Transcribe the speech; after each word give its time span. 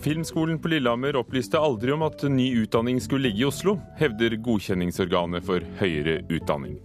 Filmskolen 0.00 0.56
på 0.58 0.70
Lillehammer 0.72 1.16
opplyste 1.20 1.60
aldri 1.60 1.92
om 1.92 2.00
at 2.06 2.22
ny 2.32 2.46
utdanning 2.62 2.96
skulle 3.04 3.28
ligge 3.28 3.42
i 3.42 3.48
Oslo, 3.50 3.74
hevder 4.00 4.32
godkjenningsorganet 4.40 5.44
for 5.44 5.64
høyere 5.76 6.22
utdanning. 6.32 6.78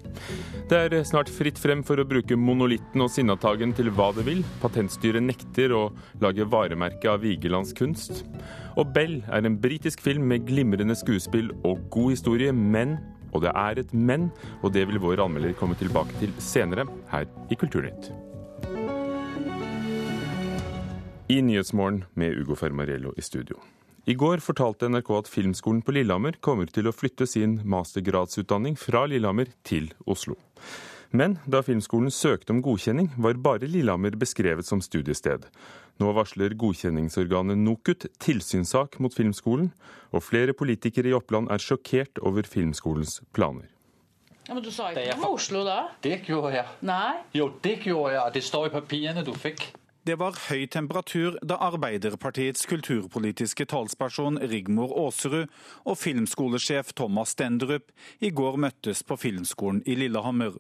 Det 0.68 0.82
er 0.82 0.96
snart 1.08 1.32
fritt 1.32 1.60
frem 1.62 1.84
for 1.88 2.02
å 2.02 2.08
bruke 2.08 2.36
monolitten 2.36 3.06
og 3.06 3.14
Sinnataggen 3.14 3.72
til 3.78 3.94
hva 3.96 4.10
det 4.18 4.26
vil. 4.28 4.44
Patentstyret 4.60 5.24
nekter 5.24 5.72
å 5.78 5.84
lage 6.24 6.48
varemerke 6.52 7.14
av 7.14 7.24
Vigelands 7.24 7.72
kunst. 7.78 8.26
Og 8.76 8.92
Bell 8.92 9.22
er 9.32 9.48
en 9.48 9.60
britisk 9.64 10.04
film 10.04 10.28
med 10.28 10.50
glimrende 10.50 10.98
skuespill 11.00 11.54
og 11.64 11.88
god 11.96 12.18
historie, 12.18 12.52
men 12.52 12.98
og 13.36 13.44
det 13.44 13.52
er 13.52 13.82
et 13.82 13.92
men, 13.92 14.30
og 14.64 14.72
det 14.76 14.86
vil 14.88 15.02
vår 15.04 15.24
anmelder 15.26 15.58
komme 15.60 15.76
tilbake 15.80 16.16
til 16.22 16.32
senere 16.40 16.88
her 17.12 17.28
i 17.52 17.60
Kulturnytt. 17.60 18.14
I 21.28 21.42
Nyhetsmorgen 21.42 22.04
med 22.14 22.38
Ugo 22.38 22.56
Fermarello 22.56 23.14
i 23.18 23.22
studio. 23.22 23.58
I 24.06 24.14
går 24.14 24.44
fortalte 24.46 24.86
NRK 24.86 25.08
at 25.18 25.30
Filmskolen 25.30 25.80
på 25.82 25.96
Lillehammer 25.96 26.36
kommer 26.38 26.70
til 26.70 26.86
å 26.86 26.92
flytte 26.94 27.26
sin 27.26 27.56
mastergradsutdanning 27.66 28.76
fra 28.78 29.08
Lillehammer 29.10 29.50
til 29.66 29.88
Oslo. 30.06 30.36
Men 31.10 31.40
da 31.50 31.64
Filmskolen 31.66 32.14
søkte 32.14 32.54
om 32.54 32.60
godkjenning, 32.62 33.08
var 33.18 33.40
bare 33.42 33.66
Lillehammer 33.66 34.14
beskrevet 34.22 34.70
som 34.70 34.84
studiested. 34.86 35.48
Nå 35.98 36.12
varsler 36.14 36.54
godkjenningsorganet 36.62 37.58
NOKUT 37.58 38.06
tilsynssak 38.22 39.00
mot 39.02 39.16
Filmskolen, 39.18 39.72
og 40.14 40.22
flere 40.28 40.54
politikere 40.54 41.10
i 41.10 41.16
Oppland 41.18 41.50
er 41.50 41.64
sjokkert 41.64 42.22
over 42.22 42.46
Filmskolens 42.46 43.24
planer. 43.34 43.72
Ja, 44.46 44.54
men 44.54 44.62
Du 44.62 44.70
sa 44.70 44.92
ikke 44.92 45.08
noe 45.18 45.32
om 45.32 45.40
Oslo 45.40 45.64
da? 45.66 45.80
Det 46.06 46.20
gjorde 46.30 46.54
jeg. 46.54 46.70
Nei? 46.86 47.18
Jo, 47.34 47.50
det 47.66 47.80
gjorde 47.82 48.14
jeg, 48.14 48.22
og 48.28 48.38
det 48.38 48.46
står 48.46 48.70
i 48.70 48.76
papirene 48.76 49.26
du 49.26 49.34
fikk. 49.34 49.66
Det 50.06 50.20
var 50.22 50.36
høy 50.52 50.68
temperatur 50.70 51.40
da 51.42 51.56
Arbeiderpartiets 51.66 52.68
kulturpolitiske 52.70 53.66
talsperson 53.72 54.38
Rigmor 54.52 54.92
Aasrud 55.02 55.48
og 55.82 55.98
filmskolesjef 55.98 56.92
Thomas 56.94 57.34
Stendrup 57.34 57.90
i 58.22 58.30
går 58.30 58.60
møttes 58.62 59.02
på 59.02 59.18
Filmskolen 59.18 59.82
i 59.90 59.96
Lillehammer. 59.98 60.60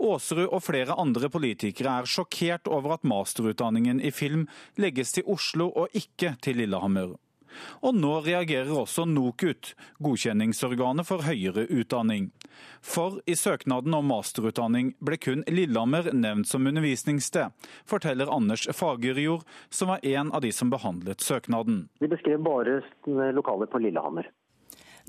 Aasrud 0.00 0.46
og 0.46 0.64
flere 0.64 0.96
andre 0.96 1.28
politikere 1.28 1.98
er 2.00 2.08
sjokkert 2.08 2.72
over 2.72 2.96
at 2.96 3.04
masterutdanningen 3.04 4.00
i 4.00 4.14
film 4.16 4.46
legges 4.80 5.12
til 5.12 5.28
Oslo 5.28 5.68
og 5.68 5.92
ikke 5.92 6.32
til 6.40 6.62
Lillehammer. 6.62 7.12
Og 7.82 7.96
nå 7.96 8.18
reagerer 8.26 8.72
også 8.74 9.06
NOKUT, 9.08 9.74
godkjenningsorganet 10.04 11.08
for 11.08 11.24
høyere 11.26 11.66
utdanning. 11.68 12.30
For 12.84 13.20
i 13.26 13.36
søknaden 13.38 13.94
om 13.96 14.08
masterutdanning 14.12 14.94
ble 15.04 15.18
kun 15.20 15.44
Lillehammer 15.48 16.10
nevnt 16.12 16.48
som 16.50 16.66
undervisningssted, 16.68 17.52
forteller 17.88 18.32
Anders 18.32 18.68
Fagerjord, 18.72 19.44
som 19.70 19.92
var 19.92 20.04
en 20.04 20.32
av 20.32 20.44
de 20.44 20.52
som 20.52 20.72
behandlet 20.72 21.24
søknaden. 21.24 21.86
De 22.00 22.10
beskrev 22.10 22.42
bare 22.44 22.80
lokaler 23.32 23.70
på 23.70 23.80
Lillehammer. 23.82 24.28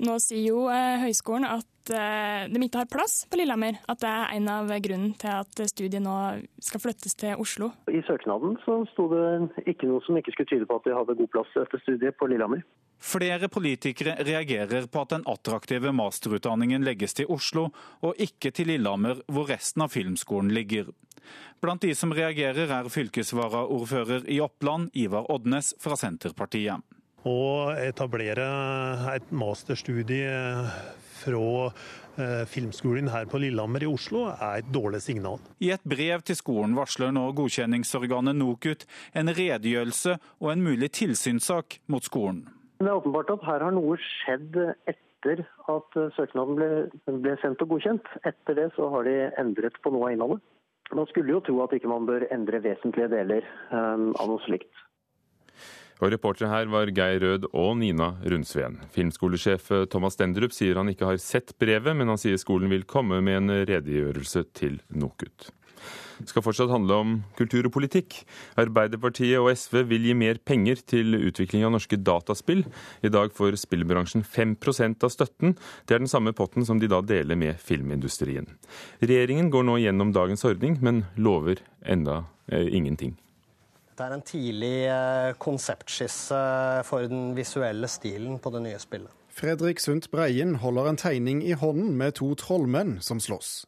Nå 0.04 0.18
sier 0.20 0.42
jo 0.44 0.66
eh, 0.68 0.98
høyskolen 1.00 1.46
at 1.48 1.92
eh, 1.94 2.44
de 2.52 2.60
ikke 2.66 2.82
har 2.82 2.88
plass 2.90 3.22
på 3.30 3.38
Lillehammer. 3.40 3.78
At 3.88 4.02
det 4.02 4.10
er 4.10 4.34
en 4.36 4.50
av 4.52 4.72
grunnen 4.84 5.14
til 5.16 5.32
at 5.32 5.62
studiet 5.70 6.04
nå 6.04 6.16
skal 6.60 6.82
flyttes 6.82 7.16
til 7.16 7.40
Oslo. 7.40 7.70
I 7.88 8.02
søknaden 8.04 8.58
så 8.66 8.82
sto 8.92 9.08
det 9.12 9.64
ikke 9.72 9.88
noe 9.88 10.04
som 10.04 10.18
ikke 10.20 10.34
skulle 10.34 10.52
tyde 10.52 10.68
på 10.68 10.76
at 10.76 10.88
de 10.88 10.96
hadde 10.98 11.16
god 11.22 11.32
plass 11.32 11.56
til 11.56 11.82
studiet 11.84 12.18
på 12.20 12.28
Lillehammer. 12.28 12.66
Flere 13.00 13.48
politikere 13.52 14.16
reagerer 14.24 14.86
på 14.88 15.02
at 15.04 15.16
den 15.16 15.26
attraktive 15.28 15.92
masterutdanningen 15.92 16.84
legges 16.84 17.16
til 17.16 17.28
Oslo, 17.32 17.68
og 18.04 18.20
ikke 18.20 18.52
til 18.56 18.72
Lillehammer, 18.72 19.20
hvor 19.32 19.48
resten 19.48 19.84
av 19.84 19.92
filmskolen 19.92 20.52
ligger. 20.56 20.92
Blant 21.60 21.84
de 21.84 21.94
som 21.96 22.12
reagerer 22.14 22.72
er 22.72 22.92
fylkesvaraordfører 22.92 24.28
i 24.32 24.40
Oppland, 24.44 24.90
Ivar 24.94 25.28
Odnes 25.32 25.72
fra 25.80 25.96
Senterpartiet. 25.98 26.84
Å 27.26 27.72
etablere 27.82 28.44
et 29.10 29.32
masterstudie 29.34 30.30
fra 31.16 31.46
eh, 31.66 32.44
Filmskolen 32.46 33.10
her 33.10 33.26
på 33.26 33.40
Lillehammer 33.42 33.82
i 33.82 33.88
Oslo 33.90 34.28
er 34.30 34.60
et 34.60 34.68
dårlig 34.70 35.00
signal. 35.02 35.40
I 35.58 35.72
et 35.74 35.82
brev 35.82 36.22
til 36.28 36.38
skolen 36.38 36.76
varsler 36.78 37.10
nå 37.16 37.24
godkjenningsorganet 37.34 38.38
NOKUT 38.38 38.86
en 39.18 39.32
redegjørelse 39.40 40.14
og 40.38 40.52
en 40.52 40.62
mulig 40.68 40.92
tilsynssak 41.00 41.80
mot 41.90 42.06
skolen. 42.06 42.44
Det 42.78 42.86
er 42.86 42.94
åpenbart 43.00 43.34
at 43.34 43.48
her 43.48 43.66
har 43.66 43.74
noe 43.74 43.98
skjedd 43.98 44.60
etter 44.86 45.42
at 45.72 46.00
søknaden 46.14 46.60
ble, 46.60 46.72
ble 47.24 47.34
sendt 47.42 47.64
og 47.64 47.74
godkjent. 47.74 48.06
Etter 48.28 48.60
det 48.60 48.70
så 48.76 48.86
har 48.92 49.08
de 49.08 49.18
endret 49.42 49.82
på 49.82 49.90
noe 49.90 50.12
av 50.12 50.14
innholdet. 50.14 50.44
Man 50.94 51.08
skulle 51.10 51.34
jo 51.34 51.42
tro 51.42 51.58
at 51.64 51.74
ikke 51.74 51.90
man 51.90 52.06
bør 52.06 52.28
endre 52.30 52.62
vesentlige 52.62 53.10
deler 53.10 53.46
um, 53.72 54.12
av 54.14 54.28
noe 54.30 54.42
slikt. 54.44 54.85
Og 55.96 56.12
Reportere 56.12 56.50
her 56.52 56.68
var 56.72 56.92
Geir 56.92 57.22
Rød 57.22 57.48
og 57.52 57.76
Nina 57.80 58.12
Rundsveen. 58.24 58.80
Filmskolesjef 58.92 59.70
Thomas 59.92 60.18
Stenderup 60.18 60.52
sier 60.52 60.76
han 60.76 60.92
ikke 60.92 61.08
har 61.08 61.20
sett 61.22 61.54
brevet, 61.60 61.96
men 61.96 62.12
han 62.12 62.20
sier 62.20 62.36
skolen 62.40 62.72
vil 62.72 62.84
komme 62.88 63.22
med 63.24 63.40
en 63.40 63.54
redegjørelse 63.68 64.44
til 64.56 64.82
NOKUT. 64.92 65.52
Det 66.16 66.30
skal 66.30 66.44
fortsatt 66.44 66.72
handle 66.72 66.96
om 66.96 67.10
kultur 67.36 67.66
og 67.68 67.74
politikk. 67.74 68.22
Arbeiderpartiet 68.60 69.36
og 69.40 69.50
SV 69.52 69.82
vil 69.90 70.06
gi 70.08 70.14
mer 70.16 70.40
penger 70.40 70.80
til 70.88 71.18
utvikling 71.18 71.66
av 71.66 71.74
norske 71.74 71.98
dataspill. 72.00 72.64
I 73.04 73.12
dag 73.12 73.34
får 73.36 73.58
spillbransjen 73.60 74.24
5% 74.24 75.04
av 75.04 75.12
støtten. 75.12 75.56
Det 75.84 75.96
er 75.96 76.04
den 76.04 76.12
samme 76.12 76.32
potten 76.36 76.64
som 76.68 76.80
de 76.80 76.88
da 76.90 77.02
deler 77.04 77.38
med 77.38 77.60
filmindustrien. 77.60 78.48
Regjeringen 79.04 79.52
går 79.52 79.68
nå 79.68 79.76
gjennom 79.84 80.16
dagens 80.16 80.46
ordning, 80.48 80.80
men 80.80 81.04
lover 81.20 81.60
enda 81.84 82.24
eh, 82.48 82.64
ingenting. 82.72 83.16
Det 83.96 84.04
er 84.04 84.12
en 84.12 84.24
tidlig 84.28 84.74
eh, 84.92 85.34
konseptskisse 85.40 86.40
for 86.84 87.06
den 87.08 87.30
visuelle 87.36 87.88
stilen 87.88 88.36
på 88.38 88.52
det 88.52 88.60
nye 88.66 88.80
spillet. 88.80 89.12
Fredrik 89.32 89.80
Sundt 89.80 90.10
Breien 90.12 90.56
holder 90.60 90.90
en 90.90 91.00
tegning 91.00 91.42
i 91.44 91.56
hånden 91.56 91.96
med 91.96 92.18
to 92.20 92.34
trollmenn 92.34 92.98
som 93.00 93.20
slåss. 93.20 93.64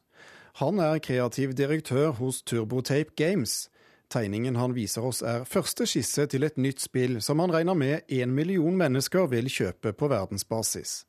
Han 0.61 0.79
er 0.79 1.01
kreativ 1.01 1.53
direktør 1.57 2.11
hos 2.19 2.41
Turbotape 2.41 3.15
Games. 3.15 3.69
Tegningen 4.09 4.57
han 4.57 4.73
viser 4.73 5.05
oss 5.05 5.21
er 5.21 5.45
første 5.49 5.85
skisse 5.89 6.25
til 6.29 6.45
et 6.45 6.57
nytt 6.57 6.81
spill 6.81 7.19
som 7.21 7.41
han 7.41 7.53
regner 7.53 7.77
med 7.77 8.09
én 8.09 8.33
million 8.33 8.77
mennesker 8.77 9.29
vil 9.29 9.49
kjøpe 9.49 9.93
på 9.93 10.09
verdensbasis. 10.09 11.05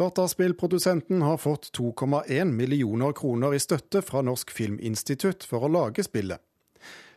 Dataspillprodusenten 0.00 1.22
har 1.22 1.36
fått 1.36 1.70
2,1 1.76 2.52
millioner 2.56 3.12
kroner 3.12 3.52
i 3.56 3.60
støtte 3.60 4.00
fra 4.02 4.22
Norsk 4.24 4.52
Filminstitutt 4.52 5.44
for 5.44 5.64
å 5.64 5.72
lage 5.72 6.04
spillet. 6.04 6.40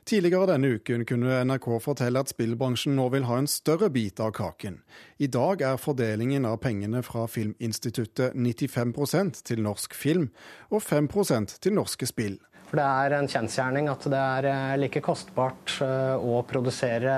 Tidligere 0.03 0.49
denne 0.51 0.67
uken 0.67 1.05
kunne 1.07 1.37
NRK 1.47 1.67
fortelle 1.83 2.19
at 2.19 2.31
spillbransjen 2.33 2.97
nå 2.97 3.05
vil 3.13 3.27
ha 3.29 3.37
en 3.39 3.47
større 3.47 3.87
bit 3.93 4.19
av 4.19 4.33
kaken. 4.35 4.81
I 5.23 5.29
dag 5.31 5.63
er 5.63 5.79
fordelingen 5.79 6.43
av 6.49 6.57
pengene 6.63 6.99
fra 7.07 7.23
Filminstituttet 7.31 8.35
95% 8.35 9.45
til 9.47 9.63
norsk 9.63 9.95
film 9.95 10.27
og 10.69 10.83
5% 10.83 11.55
til 11.63 11.77
norske 11.77 12.09
spill. 12.09 12.35
Det 12.73 12.83
er 12.83 13.13
en 13.13 13.29
kjensgjerning 13.29 13.87
at 13.91 14.07
det 14.09 14.19
er 14.19 14.49
eh, 14.49 14.75
like 14.81 15.01
kostbart 15.05 15.75
eh, 15.85 16.15
å 16.17 16.41
produsere 16.49 17.13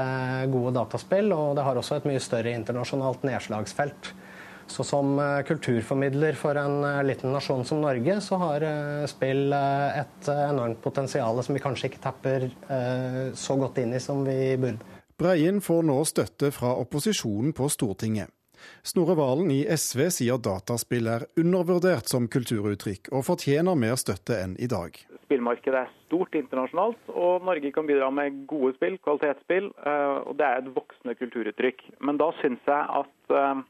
gode 0.51 0.73
dataspill, 0.75 1.31
og 1.31 1.55
det 1.55 1.63
har 1.63 1.79
også 1.79 2.01
et 2.01 2.07
mye 2.09 2.21
større 2.21 2.51
internasjonalt 2.53 3.23
nedslagsfelt. 3.23 4.11
Så 4.67 4.83
som 4.83 5.19
eh, 5.19 5.43
kulturformidler 5.45 6.33
for 6.33 6.57
en 6.57 6.83
eh, 6.83 7.03
liten 7.05 7.33
nasjon 7.33 7.65
som 7.65 7.81
Norge, 7.83 8.17
så 8.21 8.39
har 8.41 8.65
eh, 8.65 9.05
spill 9.09 9.53
et 9.53 10.29
enormt 10.29 10.81
potensial 10.83 11.41
som 11.45 11.55
vi 11.55 11.63
kanskje 11.63 11.91
ikke 11.91 12.03
tapper 12.03 12.47
så 13.37 13.55
godt 13.59 13.77
inn 13.81 13.93
i 13.95 14.01
som 14.01 14.23
vi 14.25 14.55
burde. 14.59 14.95
Breien 15.19 15.61
får 15.63 15.85
nå 15.87 15.99
støtte 16.07 16.49
fra 16.51 16.73
opposisjonen 16.81 17.53
på 17.55 17.69
Stortinget. 17.71 18.31
Snorre 18.83 19.13
Valen 19.19 19.51
i 19.53 19.61
SV 19.69 20.07
sier 20.11 20.39
dataspill 20.41 21.07
er 21.11 21.27
undervurdert 21.39 22.09
som 22.09 22.25
kulturuttrykk, 22.31 23.11
og 23.13 23.25
fortjener 23.27 23.77
mer 23.77 23.99
støtte 24.01 24.39
enn 24.41 24.55
i 24.57 24.67
dag. 24.71 24.97
Spillmarkedet 25.27 25.83
er 25.85 25.93
stort 26.07 26.35
internasjonalt, 26.39 27.13
og 27.13 27.45
Norge 27.45 27.71
kan 27.75 27.87
bidra 27.87 28.09
med 28.13 28.41
gode 28.49 28.73
spill, 28.79 28.97
kvalitetsspill. 29.05 29.69
og 30.25 30.33
Det 30.39 30.47
er 30.47 30.59
et 30.63 30.73
voksende 30.75 31.15
kulturuttrykk. 31.19 31.85
Men 32.01 32.19
da 32.21 32.31
syns 32.41 32.65
jeg 32.65 32.99
at 33.03 33.65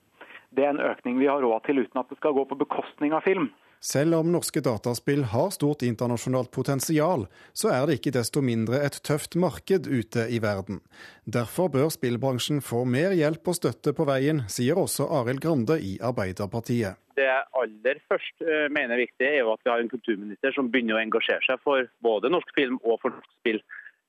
det 0.55 0.65
er 0.65 0.73
en 0.73 0.83
økning 0.83 1.19
vi 1.19 1.29
har 1.29 1.43
råd 1.43 1.65
til 1.67 1.83
uten 1.83 2.01
at 2.01 2.09
det 2.11 2.17
skal 2.19 2.35
gå 2.37 2.45
på 2.49 2.57
bekostning 2.59 3.15
av 3.15 3.25
film. 3.27 3.51
Selv 3.85 4.15
om 4.17 4.31
norske 4.33 4.63
dataspill 4.65 5.27
har 5.29 5.51
stort 5.53 5.83
internasjonalt 5.85 6.49
potensial, 6.51 7.27
så 7.53 7.69
er 7.69 7.83
det 7.85 7.99
ikke 7.99 8.15
desto 8.15 8.41
mindre 8.41 8.79
et 8.87 8.97
tøft 9.05 9.35
marked 9.37 9.85
ute 9.85 10.25
i 10.33 10.39
verden. 10.41 10.79
Derfor 11.25 11.69
bør 11.69 11.91
spillbransjen 11.93 12.63
få 12.65 12.81
mer 12.89 13.13
hjelp 13.13 13.51
og 13.51 13.59
støtte 13.59 13.93
på 13.93 14.07
veien, 14.09 14.41
sier 14.49 14.79
også 14.81 15.05
Arild 15.19 15.43
Grande 15.43 15.77
i 15.77 15.97
Arbeiderpartiet. 16.01 16.97
Det 17.15 17.27
jeg 17.27 17.45
aller 17.61 18.01
først 18.09 18.41
eh, 18.43 18.67
mener 18.73 18.97
er 18.97 19.05
viktig, 19.05 19.27
er 19.27 19.43
jo 19.43 19.53
at 19.53 19.61
vi 19.63 19.71
har 19.71 19.83
en 19.83 19.91
kulturminister 19.91 20.55
som 20.55 20.71
begynner 20.71 20.97
å 20.97 21.03
engasjere 21.03 21.45
seg 21.45 21.61
for 21.63 21.85
både 22.03 22.31
norsk 22.33 22.57
film 22.57 22.79
og 22.81 22.99
for 23.03 23.13
norsk 23.13 23.37
spill. 23.43 23.61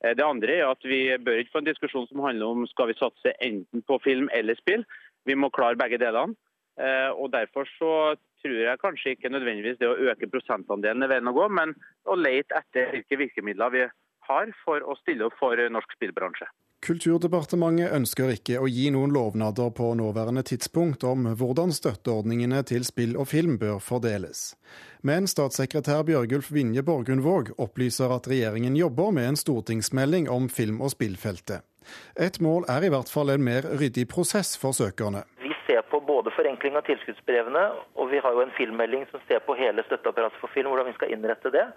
Eh, 0.04 0.16
det 0.16 0.24
andre 0.24 0.56
er 0.56 0.70
at 0.70 0.88
vi 0.88 1.00
bør 1.20 1.42
ikke 1.42 1.54
få 1.54 1.62
en 1.62 1.68
diskusjon 1.68 2.08
som 2.10 2.24
handler 2.24 2.48
om 2.48 2.66
skal 2.72 2.90
vi 2.90 2.98
satse 2.98 3.36
enten 3.44 3.84
på 3.86 4.00
film 4.04 4.32
eller 4.34 4.58
spill. 4.58 4.88
Vi 5.26 5.36
må 5.38 5.50
klare 5.54 5.78
begge 5.78 6.00
delene. 6.02 6.36
Eh, 6.80 7.10
og 7.16 7.32
Derfor 7.32 7.68
så 7.78 7.92
tror 8.42 8.58
jeg 8.60 8.82
kanskje 8.82 9.14
ikke 9.16 9.32
nødvendigvis 9.32 9.78
det 9.80 9.88
å 9.88 9.96
øke 10.10 10.28
prosentandelen 10.30 11.02
er 11.02 11.12
veien 11.14 11.30
å 11.30 11.36
gå, 11.36 11.48
men 11.48 11.72
å 12.04 12.18
lete 12.18 12.60
etter 12.60 12.92
hvilke 12.92 13.20
virkemidler 13.24 13.72
vi 13.74 13.86
har 14.28 14.52
for 14.64 14.82
å 14.82 14.96
stille 15.00 15.26
opp 15.26 15.36
for 15.40 15.58
norsk 15.72 15.96
spillbransje. 15.96 16.48
Kulturdepartementet 16.86 17.90
ønsker 17.96 18.30
ikke 18.36 18.60
å 18.62 18.68
gi 18.70 18.90
noen 18.94 19.14
lovnader 19.14 19.72
på 19.74 19.88
nåværende 19.98 20.44
tidspunkt 20.46 21.06
om 21.08 21.24
hvordan 21.38 21.72
støtteordningene 21.74 22.60
til 22.68 22.84
spill 22.86 23.16
og 23.16 23.30
film 23.32 23.56
bør 23.58 23.80
fordeles. 23.82 24.52
Men 25.02 25.26
statssekretær 25.30 26.04
Bjørgulf 26.06 26.52
Vinje 26.54 26.84
Borgundvåg 26.86 27.54
opplyser 27.62 28.12
at 28.14 28.28
regjeringen 28.30 28.76
jobber 28.78 29.10
med 29.16 29.32
en 29.32 29.40
stortingsmelding 29.40 30.28
om 30.30 30.50
film- 30.52 30.82
og 30.84 30.92
spillfeltet. 30.94 31.64
Et 32.16 32.40
mål 32.40 32.66
er 32.72 32.86
i 32.86 32.92
hvert 32.92 33.12
fall 33.12 33.34
en 33.34 33.44
mer 33.44 33.68
ryddig 33.80 34.06
prosess 34.08 34.56
for 34.60 34.76
søkerne. 34.76 35.24
Vi 35.42 35.52
ser 35.66 35.82
på 35.90 36.00
både 36.00 36.32
forenkling 36.36 36.78
av 36.78 36.86
tilskuddsbrevene, 36.88 37.64
og 37.98 38.10
vi 38.10 38.22
har 38.22 38.34
jo 38.34 38.42
en 38.44 38.56
filmmelding 38.58 39.06
som 39.10 39.22
ser 39.28 39.44
på 39.46 39.56
hele 39.58 39.84
støtteapparatet 39.86 40.42
for 40.42 40.52
film, 40.54 40.70
hvordan 40.72 40.90
vi 40.90 40.98
skal 40.98 41.14
innrette 41.14 41.52
det. 41.54 41.68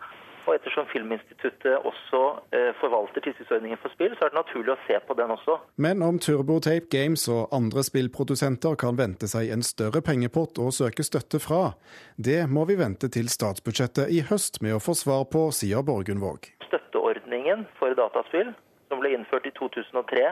Og 0.47 0.55
ettersom 0.55 0.87
Filminstituttet 0.89 1.83
også 1.85 2.21
eh, 2.55 2.71
forvalter 2.79 3.21
tilskuddsordningen 3.21 3.77
for 3.83 3.93
spill, 3.93 4.15
så 4.17 4.25
er 4.25 4.31
det 4.31 4.39
naturlig 4.39 4.73
å 4.73 4.79
se 4.87 4.97
på 5.05 5.17
den 5.19 5.33
også. 5.35 5.59
Men 5.77 6.01
om 6.05 6.17
Turbotape 6.17 6.89
Games 6.89 7.27
og 7.29 7.53
andre 7.55 7.83
spillprodusenter 7.85 8.79
kan 8.81 8.97
vente 8.97 9.29
seg 9.29 9.51
en 9.53 9.65
større 9.65 10.01
pengepott 10.05 10.57
å 10.63 10.71
søke 10.73 11.05
støtte 11.05 11.41
fra, 11.43 11.75
det 12.17 12.41
må 12.49 12.65
vi 12.69 12.79
vente 12.79 13.11
til 13.13 13.29
statsbudsjettet 13.29 14.09
i 14.15 14.23
høst 14.31 14.61
med 14.65 14.79
å 14.79 14.81
få 14.81 14.97
svar 14.97 15.27
på, 15.29 15.49
sier 15.53 15.85
Borgundvåg. 15.85 16.49
Støtteordningen 16.69 17.67
for 17.77 17.93
dataspill, 17.99 18.55
som 18.89 19.01
ble 19.01 19.13
innført 19.15 19.47
i 19.47 19.53
2003 19.55 20.25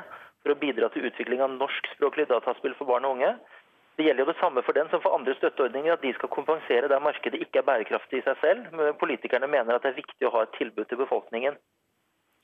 for 0.43 0.53
å 0.53 0.59
bidra 0.59 0.89
til 0.93 1.07
utvikling 1.07 1.41
av 1.45 1.55
norskspråklige 1.55 2.33
dataspill 2.33 2.75
for 2.79 2.89
barn 2.89 3.07
og 3.07 3.17
unge, 3.17 3.31
det 3.97 4.05
gjelder 4.05 4.27
jo 4.27 4.29
det 4.29 4.37
samme 4.37 4.61
for 4.61 4.77
den 4.77 4.89
som 4.91 5.01
for 5.01 5.15
andre 5.17 5.33
støtteordninger, 5.39 5.95
at 5.95 6.03
de 6.05 6.11
skal 6.13 6.29
kompensere 6.29 6.89
der 6.91 7.01
markedet 7.01 7.39
ikke 7.41 7.63
er 7.63 7.65
bærekraftig 7.65 8.19
i 8.19 8.25
seg 8.27 8.37
selv. 8.43 8.67
Men 8.77 8.93
politikerne 9.01 9.49
mener 9.49 9.73
at 9.73 9.87
det 9.87 9.89
er 9.89 9.97
viktig 10.03 10.27
å 10.27 10.33
ha 10.35 10.43
et 10.45 10.53
tilbud 10.53 10.85
til 10.91 11.01
befolkningen. 11.01 11.57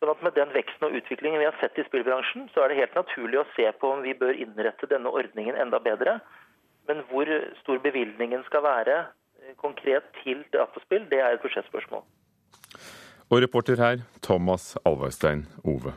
Sånn 0.01 0.11
at 0.11 0.23
Med 0.25 0.33
den 0.35 0.49
veksten 0.55 0.87
og 0.87 0.95
utviklingen 0.97 1.39
vi 1.39 1.45
har 1.45 1.59
sett 1.61 1.77
i 1.77 1.85
spillbransjen, 1.85 2.49
så 2.55 2.63
er 2.63 2.73
det 2.73 2.79
helt 2.81 2.97
naturlig 2.97 3.39
å 3.39 3.45
se 3.53 3.69
på 3.77 3.91
om 3.93 4.01
vi 4.01 4.17
bør 4.17 4.33
innrette 4.33 4.89
denne 4.89 5.13
ordningen 5.13 5.55
enda 5.55 5.79
bedre. 5.79 6.17
Men 6.89 7.05
hvor 7.11 7.29
stor 7.61 7.77
bevilgningen 7.85 8.41
skal 8.49 8.65
være 8.65 8.97
eh, 9.05 9.53
konkret 9.61 10.09
til 10.23 10.41
dataspill, 10.57 11.05
det 11.13 11.21
er 11.21 11.37
et 11.37 11.45
budsjettspørsmål. 11.45 12.01
Og 13.31 13.43
reporter 13.45 13.79
her, 13.81 14.01
Thomas 14.21 14.73
Alvarstein 14.85 15.45
Ove. 15.63 15.95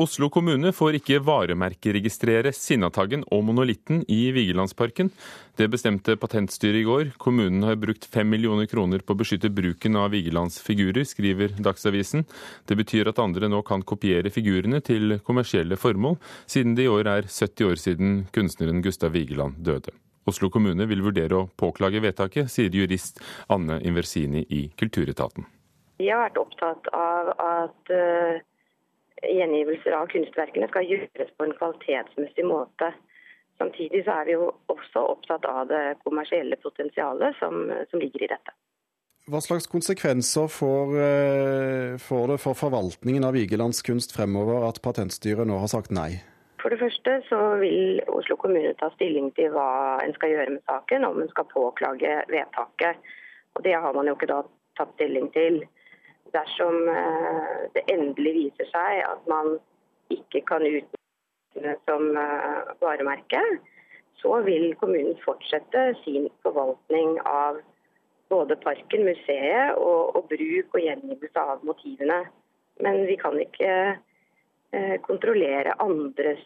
Oslo 0.00 0.30
kommune 0.32 0.70
får 0.72 0.96
ikke 0.96 1.18
varemerkeregistrere 1.22 2.50
Sinnataggen 2.56 3.26
og 3.34 3.42
Monolitten 3.44 4.00
i 4.10 4.30
Vigelandsparken. 4.34 5.10
Det 5.60 5.68
bestemte 5.70 6.16
Patentstyret 6.16 6.80
i 6.80 6.86
går. 6.86 7.10
Kommunen 7.20 7.62
har 7.68 7.76
brukt 7.78 8.08
fem 8.10 8.30
millioner 8.32 8.66
kroner 8.70 9.04
på 9.04 9.14
å 9.14 9.20
beskytte 9.20 9.52
bruken 9.52 9.98
av 10.00 10.10
Vigelandsfigurer, 10.16 11.04
skriver 11.06 11.54
Dagsavisen. 11.60 12.24
Det 12.66 12.78
betyr 12.80 13.12
at 13.12 13.20
andre 13.22 13.50
nå 13.52 13.60
kan 13.68 13.84
kopiere 13.84 14.32
figurene 14.32 14.80
til 14.80 15.18
kommersielle 15.26 15.76
formål, 15.76 16.16
siden 16.50 16.74
det 16.78 16.88
i 16.88 16.94
år 16.94 17.12
er 17.18 17.28
70 17.28 17.68
år 17.68 17.84
siden 17.84 18.16
kunstneren 18.32 18.82
Gustav 18.82 19.12
Vigeland 19.14 19.60
døde. 19.60 19.92
Oslo 20.28 20.50
kommune 20.54 20.86
vil 20.86 21.02
vurdere 21.02 21.40
å 21.40 21.48
påklage 21.58 22.02
vedtaket, 22.04 22.50
sier 22.52 22.70
jurist 22.70 23.18
Anne 23.50 23.80
Inversini 23.82 24.44
i 24.50 24.68
Kulturetaten. 24.78 25.48
Vi 25.98 26.08
har 26.10 26.24
vært 26.24 26.40
opptatt 26.40 26.88
av 26.94 27.34
at 27.42 27.94
uh 27.94 28.40
gjengivelser 29.22 29.94
av 29.96 30.10
kunstverkene 30.12 30.68
skal 30.70 30.88
gjøres 30.88 31.30
på 31.36 31.46
en 31.46 31.54
kvalitetsmessig 31.58 32.46
måte. 32.46 32.90
Samtidig 33.60 34.02
så 34.06 34.16
er 34.18 34.28
vi 34.28 34.34
jo 34.34 34.48
også 34.72 35.04
opptatt 35.12 35.46
av 35.46 35.68
det 35.70 35.84
kommersielle 36.02 36.58
potensialet 36.62 37.38
som, 37.38 37.68
som 37.90 38.02
ligger 38.02 38.26
i 38.26 38.32
dette. 38.32 38.54
Hva 39.30 39.38
slags 39.38 39.68
konsekvenser 39.70 40.48
får, 40.50 40.96
eh, 40.98 41.98
får, 42.02 42.24
det 42.32 42.38
for 42.42 42.58
forvaltningen 42.58 43.22
av 43.22 43.36
Vigelands 43.38 43.84
kunst 43.86 44.16
fremover 44.16 44.66
at 44.66 44.82
Patentstyret 44.82 45.46
nå 45.46 45.60
har 45.62 45.70
sagt 45.70 45.94
nei? 45.94 46.18
For 46.62 46.70
det 46.70 46.78
første 46.78 47.16
så 47.26 47.38
vil 47.58 48.00
Oslo 48.08 48.36
kommune 48.38 48.70
ta 48.78 48.88
stilling 48.94 49.32
til 49.34 49.50
hva 49.50 49.98
en 50.04 50.14
skal 50.14 50.30
gjøre 50.30 50.52
med 50.54 50.62
saken, 50.70 51.04
om 51.04 51.18
en 51.18 51.30
skal 51.32 51.48
påklage 51.50 52.12
vedtaket. 52.30 53.00
Og 53.54 53.64
Det 53.64 53.74
har 53.74 53.92
man 53.92 54.06
jo 54.06 54.14
ikke 54.14 54.30
da 54.30 54.42
tatt 54.78 54.92
stilling 54.94 55.26
til 55.34 55.64
dersom 56.32 56.86
eh, 56.88 57.66
det 57.74 57.82
endelig 57.90 58.32
viser 58.38 58.70
seg 58.70 59.02
at 59.08 59.26
man 59.28 59.56
ikke 60.14 60.44
kan 60.48 60.62
utnytte 60.62 61.74
som 61.88 62.16
eh, 62.16 62.70
varemerke, 62.80 63.42
så 64.22 64.38
vil 64.46 64.70
kommunen 64.80 65.18
fortsette 65.24 65.82
sin 66.04 66.30
forvaltning 66.46 67.18
av 67.26 67.58
både 68.30 68.56
parken, 68.62 69.04
museet 69.04 69.74
og, 69.76 70.14
og 70.16 70.30
bruk 70.30 70.78
og 70.78 70.80
gjengivelse 70.86 71.42
av 71.42 71.66
motivene. 71.66 72.22
Men 72.80 73.02
vi 73.10 73.18
kan 73.20 73.36
ikke 73.42 73.74
kontrollere 75.06 75.74
andres 75.84 76.40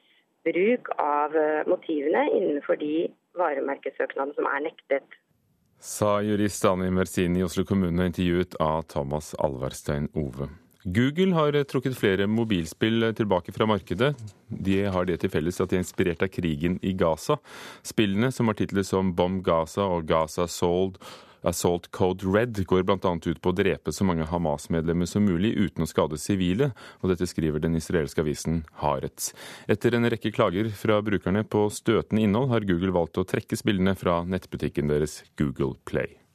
bruk 0.47 0.89
av 1.03 1.35
motivene 1.71 2.25
innenfor 2.35 2.79
de 2.81 3.07
varemerkesøknadene 3.39 4.35
som 4.35 4.49
er 4.51 4.65
nektet 4.67 5.19
sa 5.81 6.21
jurist 6.25 6.65
Ani 6.65 6.91
Merzini 6.91 7.41
i 7.41 7.45
Oslo 7.47 7.65
kommune, 7.65 8.09
intervjuet 8.09 8.57
av 8.63 8.83
Thomas 8.91 9.35
Alverstein 9.35 10.09
Ove. 10.15 10.49
Google 10.87 11.35
har 11.35 11.57
trukket 11.67 11.97
flere 11.99 12.29
mobilspill 12.31 13.09
tilbake 13.19 13.53
fra 13.53 13.67
markedet. 13.67 14.13
De 14.49 14.77
har 14.85 15.07
det 15.07 15.19
til 15.23 15.33
felles 15.33 15.59
at 15.61 15.73
de 15.73 15.79
er 15.79 15.83
inspirert 15.83 16.23
av 16.23 16.31
krigen 16.31 16.79
i 16.83 16.93
Gaza. 16.95 17.41
Spillene, 17.83 18.31
som 18.31 18.47
har 18.47 18.59
titler 18.59 18.87
som 18.87 19.11
Bomb 19.15 19.43
Gaza 19.47 19.83
og 19.83 20.07
Gaza 20.07 20.47
Sold 20.47 21.01
Assault 21.47 21.89
Code 21.95 22.27
Red 22.27 22.59
går 22.67 22.83
bl.a. 22.87 22.99
ut 22.99 23.41
på 23.43 23.53
å 23.53 23.57
drepe 23.57 23.95
så 23.95 24.07
mange 24.09 24.27
Hamas-medlemmer 24.27 25.09
som 25.09 25.25
mulig 25.25 25.55
uten 25.55 25.87
å 25.87 25.89
skade 25.91 26.19
sivile, 26.21 26.73
og 27.01 27.13
dette 27.13 27.29
skriver 27.31 27.63
den 27.63 27.79
israelske 27.79 28.25
avisen 28.25 28.65
Haaretz. 28.83 29.33
Etter 29.71 29.97
en 29.97 30.11
rekke 30.11 30.35
klager 30.35 30.73
fra 30.75 30.99
brukerne 31.07 31.47
på 31.47 31.69
støtende 31.71 32.27
innhold, 32.27 32.53
har 32.53 32.69
Google 32.69 32.95
valgt 32.97 33.23
å 33.23 33.27
trekke 33.29 33.59
spillene 33.59 33.97
fra 33.99 34.23
nettbutikken 34.27 34.91
deres 34.91 35.23
Google 35.39 35.77
Play. 35.87 36.26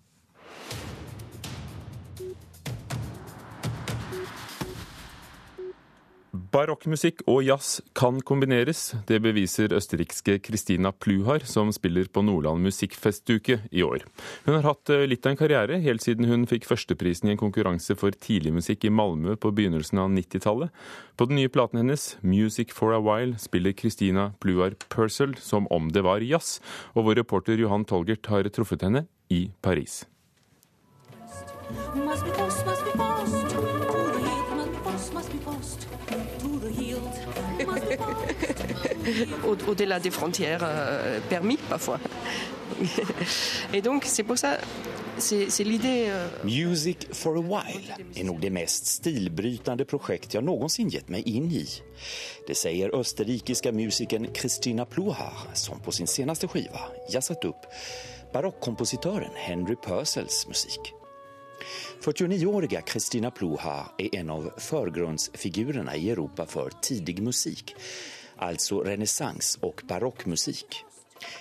Barokkmusikk 6.32 7.26
og 7.28 7.42
jazz 7.44 7.82
kan 7.98 8.22
kombineres. 8.24 8.94
Det 9.08 9.18
beviser 9.24 9.74
østerrikske 9.76 10.38
Christina 10.46 10.94
Pluhar, 10.96 11.44
som 11.44 11.74
spiller 11.76 12.08
på 12.08 12.24
Nordland 12.24 12.64
musikkfestuke 12.64 13.58
i 13.68 13.84
år. 13.84 14.06
Hun 14.46 14.56
har 14.56 14.64
hatt 14.70 14.92
eh, 14.94 15.04
litt 15.12 15.28
av 15.28 15.34
en 15.34 15.42
karriere, 15.42 15.82
helt 15.84 16.06
siden 16.06 16.30
hun 16.30 16.48
fikk 16.48 16.70
førsteprisen 16.70 17.28
i 17.28 17.34
en 17.36 17.42
konkurranse 17.42 17.98
for 18.00 18.16
tidligmusikk 18.16 18.88
i 18.88 18.94
Malmö 18.96 19.36
på 19.36 19.52
begynnelsen 19.58 20.00
av 20.00 20.14
90-tallet. 20.16 20.72
På 21.20 21.28
den 21.28 21.42
nye 21.42 21.52
platen 21.52 21.82
hennes, 21.84 22.16
'Music 22.24 22.72
for 22.72 22.96
a 22.96 23.02
While', 23.04 23.36
spiller 23.38 23.76
Christina 23.76 24.32
Pluhar 24.40 24.80
Purcell 24.88 25.36
som 25.36 25.68
om 25.68 25.92
det 25.92 26.06
var 26.08 26.24
jazz, 26.24 26.62
og 26.96 27.12
vår 27.12 27.20
reporter 27.26 27.60
Johan 27.60 27.84
Tolgert 27.84 28.32
har 28.32 28.48
truffet 28.48 28.88
henne 28.88 29.08
i 29.30 29.52
Paris. 29.62 30.06
Must 31.96 32.26
be 32.26 32.41
au-delà 39.68 40.00
des 40.00 40.12
frontières 40.12 40.64
euh, 40.64 41.20
permis 41.30 41.58
parfois. 41.70 42.00
Et 43.74 43.82
donc 43.82 44.06
c'est 44.06 44.24
pour 44.24 44.38
ça. 44.38 44.58
Euh, 45.32 46.28
Music 46.44 47.08
for 47.14 47.38
a 47.38 47.42
while 47.42 47.96
är 48.16 48.24
nog 48.24 48.42
det 48.42 48.50
mest 48.50 48.86
stilbrytande 48.86 49.86
projekt 49.86 50.34
jag 50.34 50.44
någonsin 50.44 50.90
gett 50.90 51.10
mig 51.10 51.22
in 51.22 51.52
i. 51.52 51.68
Det 52.48 52.56
säger 52.56 52.96
österrikiska 52.96 53.72
musikern 53.72 54.28
Christina 54.34 54.86
Plohar 54.86 55.34
som 55.54 55.80
på 55.80 55.92
sin 55.92 56.08
senaste 56.08 56.48
skiva 56.48 56.80
jazzat 57.10 57.46
upp 57.46 57.66
barockkompositören 58.34 59.32
Henry 59.36 59.76
Purcells 59.76 60.48
musik. 60.48 60.94
49-åriga 62.04 62.82
Christina 62.82 63.32
Ploha 63.32 63.92
är 63.98 64.16
en 64.16 64.30
av 64.30 64.52
förgrundsfigurerna 64.58 65.96
i 65.96 66.10
Europa 66.10 66.46
för 66.46 66.72
tidig 66.82 67.22
musik, 67.22 67.76
alltså 68.42 68.80
renässans 68.80 69.58
och 69.62 69.82
barockmusik. 69.88 70.84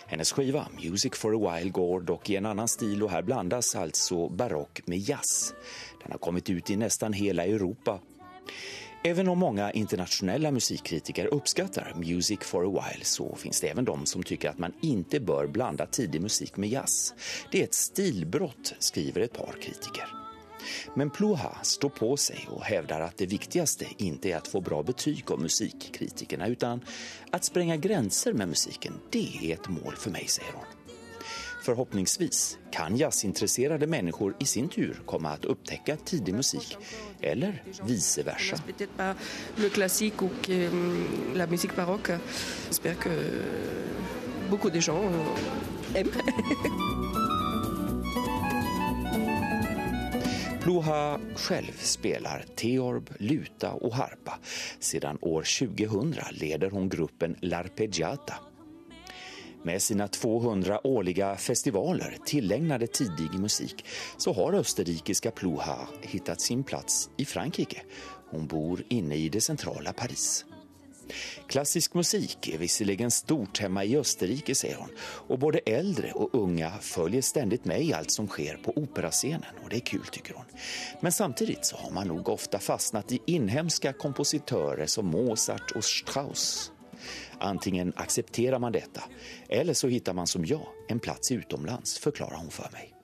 Hennes 0.07 0.33
skiva 0.33 0.69
Music 0.83 1.13
for 1.15 1.35
a 1.35 1.59
while 1.59 1.71
går 1.71 2.01
dock 2.01 2.31
i 2.31 2.37
en 2.37 2.47
annan 2.47 2.69
stil 2.69 3.03
och 3.03 3.11
här 3.11 3.23
blandas 3.23 3.77
alltså 3.77 4.29
barock 4.29 4.81
med 4.85 4.99
jazz. 4.99 5.55
Den 6.03 6.13
har 6.13 6.19
kommit 6.19 6.51
ut 6.51 6.71
i 6.71 6.77
nästan 6.77 7.13
hela 7.13 7.45
Europa. 7.45 8.01
Även 9.05 9.29
om 9.29 9.39
många 9.39 9.71
internationella 9.71 10.51
musikkritiker 10.51 11.27
uppskattar 11.27 11.95
Music 11.97 12.39
for 12.41 12.67
a 12.67 12.69
while 12.71 13.05
så 13.05 13.37
finns 13.37 13.61
det 13.61 13.69
även 13.69 13.85
de 13.85 14.07
som 14.07 14.23
tycker 14.23 14.49
att 14.51 14.59
man 14.59 14.73
inte 14.81 15.21
bör 15.21 15.47
blanda 15.47 15.87
tidig 15.87 16.23
musik 16.23 16.57
med 16.57 16.69
jazz. 16.69 17.15
Det 17.53 17.61
är 17.61 17.65
ett 17.65 17.75
stilbrott, 17.75 18.75
skriver 18.79 19.21
ett 19.21 19.33
par 19.33 19.53
kritiker. 19.63 20.20
Men 20.95 21.11
Ploha 21.11 21.59
står 21.63 21.89
på 21.89 22.17
sig 22.17 22.49
och 22.51 22.65
hävdar 22.65 23.01
att 23.01 23.17
det 23.17 23.27
viktigaste 23.27 23.87
inte 23.97 24.31
är 24.31 24.37
att 24.37 24.49
få 24.49 24.61
bra 24.61 24.83
betyg 24.83 25.31
av 25.31 25.41
musikkritikerna 25.41 26.47
utan 26.47 26.81
att 27.31 27.45
spränga 27.45 27.77
gränser 27.77 28.33
med 28.33 28.49
musiken, 28.49 28.95
det 29.11 29.39
är 29.43 29.55
ett 29.55 29.69
mål 29.69 29.95
för 29.97 30.11
mig, 30.11 30.27
säger 30.29 30.53
hon. 30.53 30.65
Förhoppningsvis 31.63 32.59
kan 32.71 32.97
jazzintresserade 32.97 33.87
människor 33.87 34.37
i 34.39 34.45
sin 34.45 34.69
tur 34.69 35.03
komma 35.07 35.29
att 35.31 35.45
upptäcka 35.45 35.97
tidig 35.97 36.35
musik, 36.35 36.77
eller 37.21 37.63
vice 37.87 38.23
versa. 38.23 38.57
Le 39.57 39.69
classique 39.69 40.23
ou 40.23 40.31
euh, 40.49 40.71
la 41.35 41.47
musique 41.47 41.77
baroque. 41.77 42.19
J'espère 42.69 42.99
que 42.99 43.11
beaucoup 44.51 44.73
de 44.73 44.81
gens 44.81 45.13
aiment. 45.95 46.17
Pluha 50.61 51.21
själv 51.35 51.73
spelar 51.79 52.45
teorb, 52.57 53.11
luta 53.19 53.73
och 53.73 53.95
harpa. 53.95 54.39
Sedan 54.79 55.19
år 55.21 55.69
2000 55.69 56.15
leder 56.31 56.71
hon 56.71 56.89
gruppen 56.89 57.37
L'Arpeggiata. 57.41 58.35
Med 59.63 59.83
sina 59.83 60.09
200 60.09 60.87
årliga 60.87 61.37
festivaler 61.37 62.17
tillägnade 62.25 62.87
tidig 62.87 63.41
musik 63.41 63.85
så 64.17 64.33
har 64.33 64.53
österrikiska 64.53 65.31
Ploha 65.31 65.89
hittat 66.03 66.41
sin 66.41 66.65
plats 66.65 67.11
i 67.17 67.25
Frankrike. 67.25 67.83
Hon 68.31 68.47
bor 68.47 68.83
inne 68.89 69.17
i 69.17 69.29
det 69.29 69.41
centrala 69.41 69.93
Paris. 69.93 70.45
Klassisk 71.47 71.95
musik 71.95 72.49
är 72.49 72.59
visserligen 72.59 73.11
stort 73.11 73.59
hemma 73.59 73.85
i 73.85 73.97
Österrike, 73.97 74.55
säger 74.55 74.77
hon. 74.77 74.91
Och 75.01 75.39
både 75.39 75.59
äldre 75.59 76.13
och 76.13 76.35
unga 76.35 76.73
följer 76.81 77.23
ständigt 77.23 77.65
med 77.65 77.83
i 77.83 77.93
allt 77.93 78.11
som 78.11 78.29
sker 78.29 78.57
på 78.57 78.73
operascenen. 78.77 79.55
Och 79.63 79.71
det 79.71 79.77
är 79.77 79.81
kul, 79.81 80.05
tycker 80.13 80.35
hon. 80.35 80.45
Men 81.01 81.13
samtidigt 81.13 81.65
så 81.65 81.77
har 81.77 81.91
man 81.91 82.07
nog 82.07 82.29
ofta 82.29 82.59
fastnat 82.59 83.13
i 83.13 83.21
inhemska 83.27 83.93
kompositörer 83.93 84.87
som 84.87 85.07
Mozart 85.07 85.71
och 85.71 85.85
Strauss. 85.85 86.73
Antingen 87.39 87.93
accepterar 87.97 88.59
man 88.59 88.73
detta, 88.73 89.03
eller 89.49 89.75
så 89.75 89.89
hittar 89.89 90.13
man 90.13 90.27
som 90.27 90.45
jag 90.45 90.67
en 90.89 91.01
plats 91.01 91.33
utomlands, 91.33 91.99
förklarar 91.99 92.37
hon 92.37 92.51
för 92.51 92.69
mig. 92.73 93.00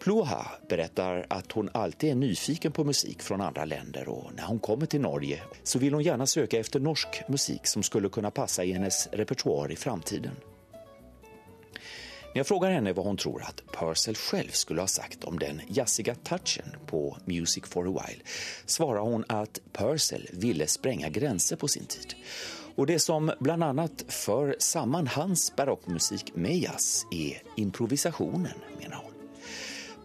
Ploha 0.00 0.46
berättar 0.68 1.26
att 1.30 1.52
hon 1.52 1.70
alltid 1.74 2.10
är 2.10 2.14
nyfiken 2.14 2.72
på 2.72 2.84
musik 2.84 3.22
från 3.22 3.40
andra 3.40 3.64
länder 3.64 4.08
och 4.08 4.30
när 4.36 4.44
hon 4.44 4.58
kommer 4.58 4.86
till 4.86 5.00
Norge 5.00 5.42
så 5.62 5.78
vill 5.78 5.94
hon 5.94 6.02
gärna 6.02 6.26
söka 6.26 6.58
efter 6.58 6.80
norsk 6.80 7.22
musik 7.28 7.66
som 7.66 7.82
skulle 7.82 8.08
kunna 8.08 8.30
passa 8.30 8.64
i 8.64 8.72
hennes 8.72 9.08
repertoar 9.12 9.72
i 9.72 9.76
framtiden. 9.76 10.32
När 12.34 12.38
jag 12.38 12.46
frågar 12.46 12.70
henne 12.70 12.92
vad 12.92 13.06
hon 13.06 13.16
tror 13.16 13.42
att 13.42 13.62
Purcell 13.72 14.14
själv 14.14 14.50
skulle 14.50 14.80
ha 14.80 14.86
sagt 14.86 15.24
om 15.24 15.38
den 15.38 15.60
jazziga 15.68 16.14
touchen 16.14 16.76
på 16.86 17.16
Music 17.24 17.64
for 17.66 17.88
a 17.88 17.90
while 17.90 18.22
svarar 18.66 19.00
hon 19.00 19.24
att 19.28 19.60
Purcell 19.72 20.28
ville 20.32 20.66
spränga 20.66 21.08
gränser 21.08 21.56
på 21.56 21.68
sin 21.68 21.86
tid. 21.86 22.14
Och 22.74 22.86
det 22.86 22.98
som 22.98 23.32
bland 23.40 23.64
annat 23.64 24.04
för 24.08 24.56
samman 24.58 25.06
hans 25.06 25.56
barockmusik 25.56 26.34
med 26.34 26.58
jazz 26.58 27.06
är 27.12 27.42
improvisationen, 27.56 28.58
menar 28.80 28.96
hon. 28.96 29.09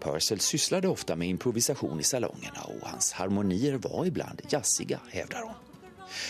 Purcell 0.06 0.40
sysslade 0.40 0.88
ofta 0.88 1.16
med 1.16 1.28
improvisation 1.28 2.00
i 2.00 2.04
salongerna 2.04 2.62
och 2.62 2.88
hans 2.88 3.12
harmonier 3.12 3.78
var 3.78 4.06
ibland 4.06 4.42
jazziga, 4.50 5.00
hävdar 5.10 5.42
hon. 5.42 5.54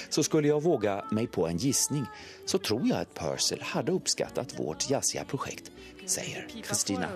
Så 0.10 0.24
skulle 0.24 0.48
jag 0.48 0.64
våga 0.64 1.06
mig 1.12 1.28
på 1.28 1.48
en 1.48 1.58
gissning 1.58 2.06
så 2.46 2.58
tror 2.58 2.88
jag 2.88 3.00
att 3.00 3.14
Purcell 3.14 3.62
hade 3.62 3.92
uppskattat 3.92 4.60
vårt 4.60 4.90
jazziga 4.90 5.26
projekt, 5.26 5.72
säger 6.06 6.48
Christina 6.64 7.08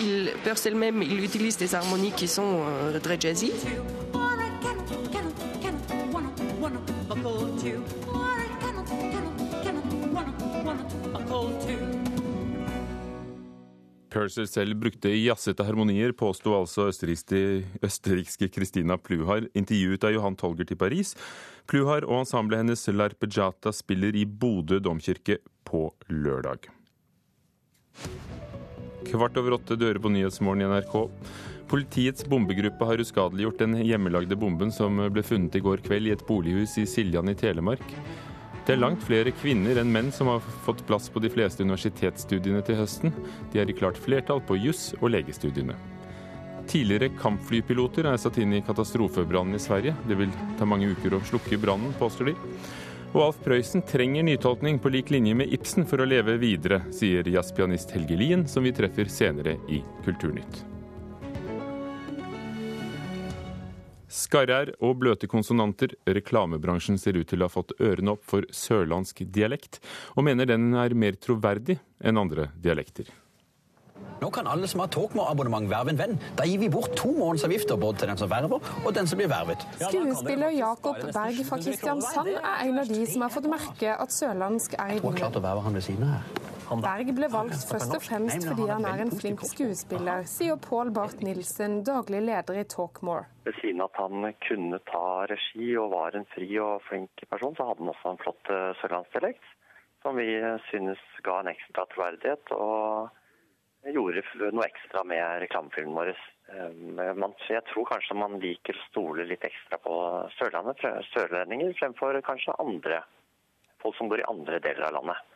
il, 0.00 0.30
Purcell 0.44 0.74
même, 0.74 1.02
il 1.02 1.24
utilise 1.24 1.58
des 1.58 1.74
harmonies 1.74 2.12
qui 2.16 2.28
sont 2.28 2.64
très 3.02 3.18
jazzy. 3.20 3.52
Purser 14.10 14.48
selv 14.50 14.74
brukte 14.82 15.12
jazzete 15.14 15.64
harmonier, 15.64 16.10
påsto 16.12 16.56
altså 16.56 16.88
østerrikske 16.90 18.48
Christina 18.50 18.96
Pluhar, 18.98 19.46
intervjuet 19.54 20.06
av 20.06 20.14
Johan 20.16 20.38
Tolgert 20.38 20.72
i 20.74 20.78
Paris. 20.78 21.14
Pluhar 21.70 22.02
og 22.08 22.24
ensemblet 22.24 22.64
hennes 22.64 22.82
Larpejata 22.90 23.72
spiller 23.74 24.18
i 24.18 24.26
Bodø 24.26 24.80
domkirke 24.82 25.38
på 25.68 25.86
lørdag. 26.10 26.66
Kvart 29.06 29.38
over 29.38 29.56
åtte 29.56 29.78
dører 29.78 30.02
på 30.02 30.10
Nyhetsmorgen 30.12 30.66
i 30.66 30.70
NRK. 30.70 30.96
Politiets 31.70 32.26
bombegruppe 32.26 32.86
har 32.88 32.98
uskadeliggjort 32.98 33.62
den 33.62 33.78
hjemmelagde 33.86 34.34
bomben 34.38 34.74
som 34.74 34.98
ble 35.14 35.22
funnet 35.22 35.54
i 35.54 35.62
går 35.62 35.84
kveld 35.86 36.10
i 36.10 36.14
et 36.16 36.26
bolighus 36.26 36.74
i 36.82 36.86
Siljan 36.90 37.30
i 37.30 37.38
Telemark. 37.38 37.94
Det 38.66 38.74
er 38.74 38.82
langt 38.82 39.02
flere 39.02 39.32
kvinner 39.34 39.80
enn 39.80 39.90
menn 39.90 40.10
som 40.14 40.28
har 40.30 40.42
fått 40.66 40.84
plass 40.86 41.08
på 41.10 41.22
de 41.24 41.30
fleste 41.32 41.64
universitetsstudiene 41.64 42.60
til 42.66 42.76
høsten. 42.78 43.14
De 43.52 43.62
er 43.62 43.70
i 43.70 43.76
klart 43.76 43.98
flertall 43.98 44.42
på 44.46 44.58
juss- 44.60 44.92
og 45.00 45.10
legestudiene. 45.14 45.74
Tidligere 46.70 47.10
kampflypiloter 47.18 48.06
er 48.06 48.20
satt 48.20 48.38
inn 48.38 48.52
i 48.54 48.62
katastrofebrannen 48.62 49.56
i 49.58 49.62
Sverige. 49.62 49.96
Det 50.06 50.18
vil 50.20 50.30
ta 50.60 50.68
mange 50.68 50.92
uker 50.92 51.16
å 51.16 51.24
slukke 51.26 51.58
brannen, 51.58 51.96
påstår 51.98 52.30
de. 52.30 52.36
Og 53.10 53.22
Alf 53.24 53.40
Prøysen 53.42 53.82
trenger 53.82 54.22
nytolkning 54.22 54.78
på 54.78 54.92
lik 54.94 55.10
linje 55.10 55.34
med 55.34 55.50
Ibsen 55.56 55.88
for 55.90 55.98
å 55.98 56.06
leve 56.06 56.38
videre, 56.38 56.84
sier 56.94 57.26
jazzpianist 57.26 57.90
Helge 57.96 58.20
Lien, 58.20 58.46
som 58.46 58.62
vi 58.62 58.76
treffer 58.76 59.10
senere 59.10 59.58
i 59.66 59.82
Kulturnytt. 60.04 60.69
Skarre-r 64.10 64.74
og 64.82 64.98
bløte 65.00 65.30
konsonanter. 65.30 65.94
Reklamebransjen 66.10 66.98
ser 66.98 67.18
ut 67.20 67.30
til 67.30 67.40
å 67.40 67.48
ha 67.48 67.54
fått 67.54 67.76
ørene 67.78 68.16
opp 68.16 68.26
for 68.26 68.46
sørlandsk 68.50 69.22
dialekt, 69.30 69.78
og 70.18 70.26
mener 70.26 70.50
den 70.50 70.72
er 70.74 70.96
mer 70.98 71.18
troverdig 71.22 71.78
enn 72.02 72.18
andre 72.18 72.50
dialekter. 72.58 73.06
Nå 74.20 74.28
kan 74.34 74.48
alle 74.50 74.68
som 74.68 74.82
har 74.82 74.90
Talkmore-abonnement 74.92 75.68
verve 75.70 75.94
en 75.94 76.00
venn. 76.00 76.18
Da 76.36 76.44
gir 76.48 76.60
vi 76.60 76.68
bort 76.72 76.92
to 76.98 77.08
månedsavgifter 77.16 77.80
både 77.80 78.02
til 78.02 78.12
den 78.12 78.20
som 78.20 78.30
verver 78.30 78.60
og 78.84 78.92
den 78.94 79.08
som 79.08 79.20
blir 79.20 79.30
vervet. 79.32 79.64
Skuespiller 79.80 80.52
Jakob 80.52 81.00
Berg 81.08 81.40
fra 81.48 81.58
Kristiansand 81.62 82.34
er 82.36 82.66
en 82.66 82.82
av 82.82 82.92
de 82.92 83.00
som 83.08 83.24
har 83.24 83.32
fått 83.32 83.48
merke 83.48 83.96
at 83.96 84.12
sørlandsk 84.12 84.76
er 84.76 84.98
i 84.98 85.00
her. 85.00 86.46
Berg 86.70 87.08
ble 87.16 87.26
valgt 87.32 87.64
først 87.66 87.96
og 87.96 88.02
fremst 88.04 88.44
fordi 88.46 88.66
han 88.70 88.84
er 88.86 89.00
en 89.02 89.10
flink 89.10 89.40
skuespiller, 89.42 90.22
sier 90.30 90.58
Pål 90.62 90.92
Barth 90.94 91.24
Nilsen, 91.26 91.80
daglig 91.86 92.20
leder 92.28 92.60
i 92.60 92.66
Talkmore. 92.70 93.24
Ved 93.48 93.56
siden 93.58 93.82
av 93.82 93.90
at 93.90 94.02
han 94.04 94.28
kunne 94.44 94.78
ta 94.86 95.06
regi 95.32 95.72
og 95.80 95.90
var 95.96 96.14
en 96.14 96.28
fri 96.30 96.46
og 96.62 96.84
flink 96.86 97.24
person, 97.32 97.56
så 97.58 97.66
hadde 97.66 97.82
han 97.82 97.90
også 97.90 98.12
en 98.12 98.20
flott 98.22 98.52
eh, 98.54 98.68
sørlandsdialekt. 98.82 99.48
Som 100.04 100.16
vi 100.16 100.28
synes 100.70 101.02
ga 101.26 101.40
en 101.40 101.50
ekstra 101.50 101.88
troverdighet 101.90 102.54
og 102.54 103.10
gjorde 104.22 104.52
noe 104.56 104.66
ekstra 104.68 105.04
med 105.04 105.40
reklamefilmen 105.44 105.96
vår. 105.96 106.12
Eh, 106.50 107.24
jeg 107.50 107.64
tror 107.70 107.88
kanskje 107.88 108.18
man 108.18 108.38
liker 108.42 108.76
å 108.76 108.86
stole 108.88 109.26
litt 109.28 109.44
ekstra 109.46 109.78
på 109.82 109.94
Sørlandet, 110.38 110.82
sørlendinger, 111.12 111.74
fremfor 111.78 112.20
kanskje 112.26 112.58
andre 112.62 113.02
folk 113.82 113.96
som 113.96 114.08
bor 114.08 114.20
i 114.20 114.28
andre 114.28 114.60
deler 114.60 114.88
av 114.88 114.98
landet. 114.98 115.28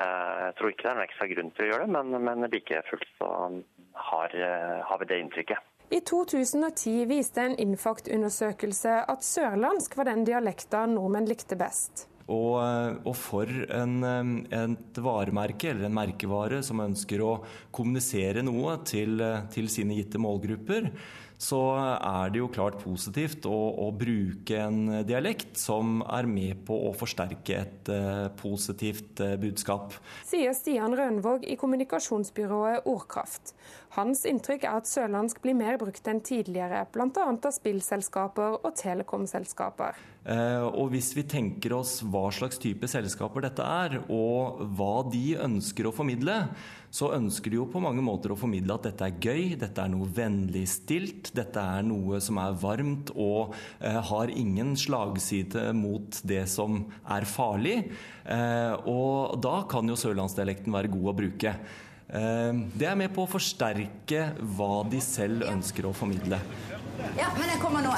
Eh, 0.00 0.34
jeg 0.46 0.56
tror 0.58 0.72
ikke 0.72 0.84
det 0.84 0.90
er 0.90 0.98
noen 0.98 1.08
ekstra 1.08 1.30
grunn 1.32 1.54
til 1.56 1.64
å 1.64 1.70
gjøre 1.70 1.86
det, 1.86 1.92
men, 1.96 2.26
men 2.28 2.50
like 2.52 2.82
fullt 2.90 3.08
så 3.16 3.30
har, 4.10 4.36
eh, 4.36 4.82
har 4.88 5.00
vi 5.00 5.08
det 5.12 5.20
inntrykket. 5.24 5.72
I 5.94 6.00
2010 6.02 7.06
viste 7.06 7.44
en 7.46 7.54
Infact-undersøkelse 7.62 8.98
at 9.06 9.24
sørlandsk 9.24 9.94
var 9.96 10.10
den 10.10 10.24
dialekta 10.26 10.82
nordmenn 10.90 11.28
likte 11.30 11.58
best. 11.58 12.08
Og, 12.26 12.56
og, 13.06 13.12
for 13.14 13.46
en, 13.46 14.00
et 14.50 14.98
varemerke 14.98 15.70
eller 15.70 15.86
en 15.86 15.94
merkevare 15.94 16.58
som 16.66 16.82
ønsker 16.82 17.22
å 17.22 17.36
kommunisere 17.70 18.42
noe 18.42 18.80
til, 18.88 19.22
til 19.54 19.70
sine 19.70 19.94
gitte 19.94 20.18
målgrupper, 20.18 20.90
så 21.38 21.60
er 21.76 22.32
det 22.32 22.40
jo 22.40 22.48
klart 22.52 22.78
positivt 22.80 23.44
å, 23.48 23.54
å, 23.84 23.90
bruke 23.96 24.56
en 24.56 25.02
dialekt 25.06 25.58
som 25.60 26.00
er 26.08 26.28
med 26.30 26.62
på 26.68 26.78
å 26.88 26.94
forsterke 26.96 27.58
et 27.60 27.90
uh, 27.92 28.28
positivt 28.40 29.20
uh, 29.20 29.34
budskap. 29.40 29.94
Sier 30.24 30.56
Stian 30.56 30.96
Rønvåg 30.96 31.44
i 31.44 31.58
kommunikasjonsbyrået 31.60 32.88
Ordkraft. 32.88 33.52
Hans 33.96 34.24
inntrykk 34.28 34.64
er 34.64 34.80
at 34.80 34.88
sørlandsk 34.88 35.40
blir 35.44 35.56
mer 35.56 35.78
brukt 35.80 36.08
enn 36.08 36.22
tidligere, 36.24 36.82
bl.a. 36.92 37.08
av 37.32 37.52
spillselskaper 37.54 38.58
og 38.62 38.72
telekomselskaper. 38.76 40.00
Uh, 40.26 40.66
og 40.72 40.90
hvis 40.94 41.12
vi 41.14 41.22
tenker 41.28 41.76
oss 41.76 42.00
hva 42.02 42.26
slags 42.34 42.58
type 42.62 42.88
selskaper 42.90 43.44
dette 43.44 43.62
er, 43.62 44.00
og 44.08 44.64
hva 44.76 45.04
de 45.12 45.36
ønsker 45.38 45.86
å 45.86 45.94
formidle, 45.94 46.40
så 46.90 47.12
ønsker 47.16 47.52
de 47.52 47.58
jo 47.60 47.66
på 47.70 47.82
mange 47.82 48.02
måter 48.04 48.32
å 48.32 48.38
formidle 48.38 48.76
at 48.76 48.88
dette 48.88 49.08
er 49.08 49.16
gøy, 49.22 49.56
dette 49.60 49.82
er 49.82 49.92
noe 49.92 50.08
vennligstilt, 50.16 51.32
dette 51.36 51.62
er 51.62 51.86
noe 51.86 52.20
som 52.24 52.40
er 52.42 52.58
varmt 52.60 53.12
og 53.14 53.56
eh, 53.80 53.98
har 54.10 54.32
ingen 54.32 54.74
slagside 54.78 55.70
mot 55.76 56.20
det 56.26 56.44
som 56.50 56.84
er 57.12 57.26
farlig. 57.28 57.78
Eh, 58.24 58.88
og 58.88 59.36
da 59.44 59.60
kan 59.70 59.88
jo 59.88 59.98
sørlandsdialekten 59.98 60.74
være 60.74 60.92
god 60.94 61.10
å 61.12 61.16
bruke. 61.22 61.56
Eh, 62.06 62.62
det 62.78 62.90
er 62.90 62.98
med 62.98 63.12
på 63.14 63.26
å 63.26 63.30
forsterke 63.30 64.30
hva 64.56 64.84
de 64.90 65.02
selv 65.02 65.46
ønsker 65.50 65.88
å 65.88 65.94
formidle. 65.96 66.40
Ja, 67.18 67.28
men 67.36 67.50
jeg 67.50 67.60
kommer 67.62 67.84
nå. 67.84 67.92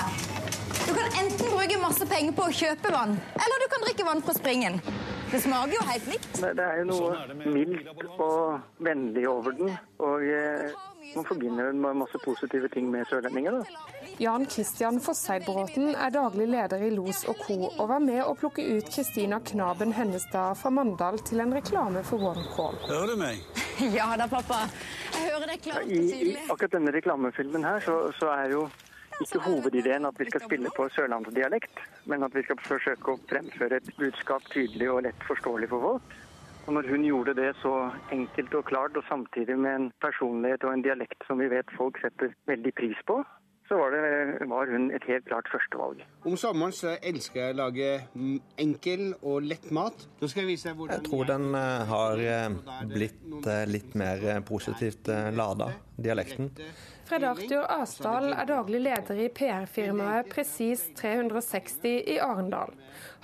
Du 0.88 0.94
kan 0.96 1.12
enten 1.20 1.52
bruke 1.52 1.78
masse 1.82 2.06
penger 2.08 2.34
på 2.36 2.48
å 2.48 2.54
kjøpe 2.54 2.92
vann, 2.92 3.14
eller 3.36 3.62
du 3.62 3.70
kan 3.70 3.84
drikke 3.84 4.08
vann 4.08 4.24
fra 4.24 4.34
springen. 4.36 4.80
Det 5.28 5.40
smaker 5.44 5.74
jo 5.76 5.86
helt 5.88 6.06
likt. 6.08 6.28
Det, 6.40 6.52
det 6.56 6.64
er 6.64 6.78
jo 6.80 6.84
noe 6.88 7.48
mildt 7.52 8.04
og 8.16 8.84
vennlig 8.84 9.26
over 9.28 9.56
den. 9.58 9.74
Og 10.00 10.24
eh, 10.24 10.72
man 11.14 11.26
forbinder 11.28 11.68
den 11.68 11.82
med 11.82 12.00
masse 12.00 12.20
positive 12.24 12.68
ting 12.72 12.88
med 12.90 13.04
sørlendinger. 13.10 13.58
da. 13.60 13.84
Jan 14.18 14.48
Christian 14.50 14.98
Fosseidbråten 15.04 15.92
er 15.94 16.10
daglig 16.10 16.48
leder 16.50 16.82
i 16.82 16.90
Los 16.90 17.22
og 17.30 17.38
Co. 17.44 17.58
og 17.68 17.84
var 17.92 18.00
med 18.02 18.22
å 18.24 18.32
plukke 18.40 18.64
ut 18.78 18.88
Kristina 18.90 19.38
Knaben 19.52 19.92
Hennestad 19.94 20.58
fra 20.58 20.72
Mandal 20.74 21.20
til 21.28 21.44
en 21.44 21.54
reklame 21.54 22.02
for 22.08 22.24
OneCall. 22.32 22.80
Hører 22.88 23.12
du 23.14 23.20
meg? 23.20 23.44
Ja 23.94 24.08
da, 24.18 24.26
pappa. 24.26 24.64
Jeg 25.14 25.28
hører 25.30 25.52
deg 25.52 25.60
klart 25.62 25.84
og 25.84 25.92
I, 25.94 26.00
I 26.32 26.36
akkurat 26.50 26.72
denne 26.74 26.90
reklamefilmen 26.96 27.62
her, 27.62 27.78
så, 27.84 28.00
så 28.18 28.32
er 28.34 28.56
jo 28.56 28.64
ikke 29.24 29.42
hovedideen 29.44 30.06
at 30.08 30.20
vi 30.20 30.28
skal 30.30 30.44
spille 30.44 30.70
på 30.76 30.88
sørlandsdialekt, 30.94 31.82
men 32.10 32.22
at 32.26 32.34
vi 32.34 32.44
skal 32.46 32.60
forsøke 32.64 33.14
å 33.14 33.20
fremføre 33.30 33.80
et 33.80 33.92
budskap 33.98 34.46
tydelig 34.52 34.90
og 34.92 35.04
lett 35.08 35.28
forståelig 35.28 35.70
for 35.72 35.86
folk. 35.88 36.16
Og 36.68 36.74
når 36.76 36.88
hun 36.92 37.04
gjorde 37.06 37.32
det 37.38 37.54
så 37.62 37.74
enkelt 38.12 38.54
og 38.54 38.64
klart, 38.68 38.96
og 39.00 39.04
samtidig 39.08 39.56
med 39.56 39.74
en 39.74 39.90
personlighet 40.04 40.66
og 40.68 40.74
en 40.74 40.84
dialekt 40.84 41.24
som 41.26 41.40
vi 41.40 41.48
vet 41.48 41.70
folk 41.78 41.96
setter 42.02 42.34
veldig 42.50 42.72
pris 42.76 43.00
på, 43.08 43.22
så 43.68 43.76
var, 43.76 43.90
det, 43.92 44.46
var 44.48 44.70
hun 44.72 44.90
et 44.96 45.04
helt 45.08 45.26
klart 45.28 45.48
førstevalg. 45.52 46.00
Om 46.28 46.36
sommeren 46.40 46.72
så 46.72 46.94
elsker 47.04 47.40
jeg 47.42 47.54
å 47.54 47.58
lage 47.58 47.88
enkel 48.60 49.10
og 49.18 49.44
lett 49.44 49.68
mat. 49.76 50.06
Nå 50.20 50.28
skal 50.30 50.44
jeg 50.44 50.54
vise 50.54 50.70
deg 50.70 50.78
hvordan 50.78 50.96
Jeg 50.96 51.08
tror 51.10 51.28
den 51.28 51.48
eh, 51.58 51.90
har 51.90 52.22
eh, 52.24 52.86
blitt 52.94 53.48
eh, 53.52 53.64
litt 53.68 53.98
mer 54.00 54.24
positivt 54.48 55.12
lada, 55.36 55.72
dialekten. 56.00 56.48
Fred 57.08 57.24
Arthur 57.24 57.64
Asdal 57.72 58.32
er 58.34 58.48
daglig 58.50 58.82
leder 58.84 59.20
i 59.24 59.28
PR-firmaet 59.32 60.28
Presis 60.28 60.82
360 60.98 61.86
i 62.04 62.18
Arendal. 62.20 62.74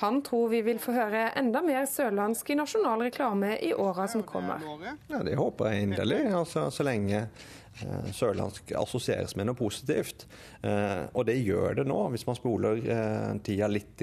Han 0.01 0.23
tror 0.25 0.49
vi 0.49 0.63
vil 0.65 0.81
få 0.81 0.95
høre 0.97 1.27
enda 1.37 1.61
mer 1.63 1.85
sørlandsk 1.91 2.55
i 2.55 2.57
nasjonal 2.57 3.05
reklame 3.05 3.59
i 3.61 3.75
åra 3.75 4.07
som 4.09 4.25
kommer. 4.25 4.65
Ja, 5.09 5.21
Det 5.21 5.37
håper 5.37 5.69
jeg 5.71 5.91
inderlig, 5.91 6.23
altså, 6.33 6.71
så 6.73 6.87
lenge 6.87 7.27
sørlandsk 8.15 8.73
assosieres 8.79 9.35
med 9.37 9.49
noe 9.49 9.59
positivt. 9.59 10.27
Eh, 10.63 11.05
og 11.13 11.27
det 11.29 11.37
gjør 11.41 11.81
det 11.81 11.87
nå, 11.89 11.99
hvis 12.13 12.27
man 12.29 12.39
spoler 12.39 12.81
eh, 12.81 13.31
tida 13.45 13.69
litt 13.71 14.03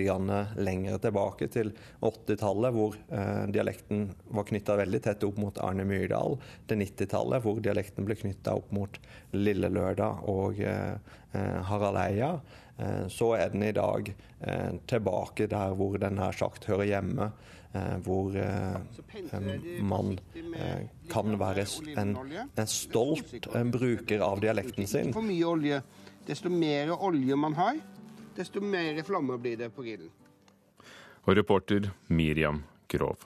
lenger 0.62 1.00
tilbake 1.02 1.48
til 1.52 1.72
80-tallet, 2.02 2.76
hvor 2.76 2.98
eh, 3.10 3.46
dialekten 3.54 4.10
var 4.36 4.48
knytta 4.50 4.78
veldig 4.82 5.02
tett 5.08 5.26
opp 5.28 5.40
mot 5.42 5.62
Arne 5.64 5.86
Myrdal, 5.88 6.38
til 6.68 6.84
90-tallet, 6.84 7.44
hvor 7.46 7.62
dialekten 7.64 8.08
ble 8.08 8.18
knytta 8.20 8.58
opp 8.60 8.74
mot 8.76 9.00
Lille 9.38 9.72
Lørdag 9.72 10.28
og 10.32 10.60
eh, 10.60 10.98
eh, 11.32 11.62
Harald 11.70 12.02
Eia. 12.04 12.36
Eh, 12.78 13.08
så 13.08 13.34
er 13.38 13.54
den 13.54 13.64
i 13.64 13.76
dag 13.76 14.14
eh, 14.40 14.70
tilbake 14.90 15.48
der 15.52 15.76
hvor 15.78 15.98
den 16.02 16.22
her 16.22 16.36
sagt 16.36 16.70
hører 16.70 16.90
hjemme. 16.90 17.32
Eh, 17.74 17.98
hvor 18.04 18.36
eh, 18.36 19.84
man 19.84 20.20
eh, 20.56 20.88
kan 21.10 21.38
være 21.40 21.64
en, 21.98 22.18
en 22.58 22.68
stolt 22.68 23.48
bruker 23.72 24.20
av 24.20 24.42
dialekten 24.44 24.88
sin. 24.88 25.14
For 25.16 25.24
mye 25.24 25.46
olje. 25.48 25.80
Desto 26.28 26.52
mer 26.52 26.92
olje 26.92 27.38
man 27.40 27.56
har, 27.56 27.80
desto 28.36 28.62
mer 28.62 29.00
flammer 29.08 29.40
blir 29.40 29.56
det 29.58 29.72
på 29.72 29.86
grillen. 29.88 30.12
Og 31.24 31.38
reporter 31.38 31.94
Miriam 32.10 32.64
Grov. 32.92 33.24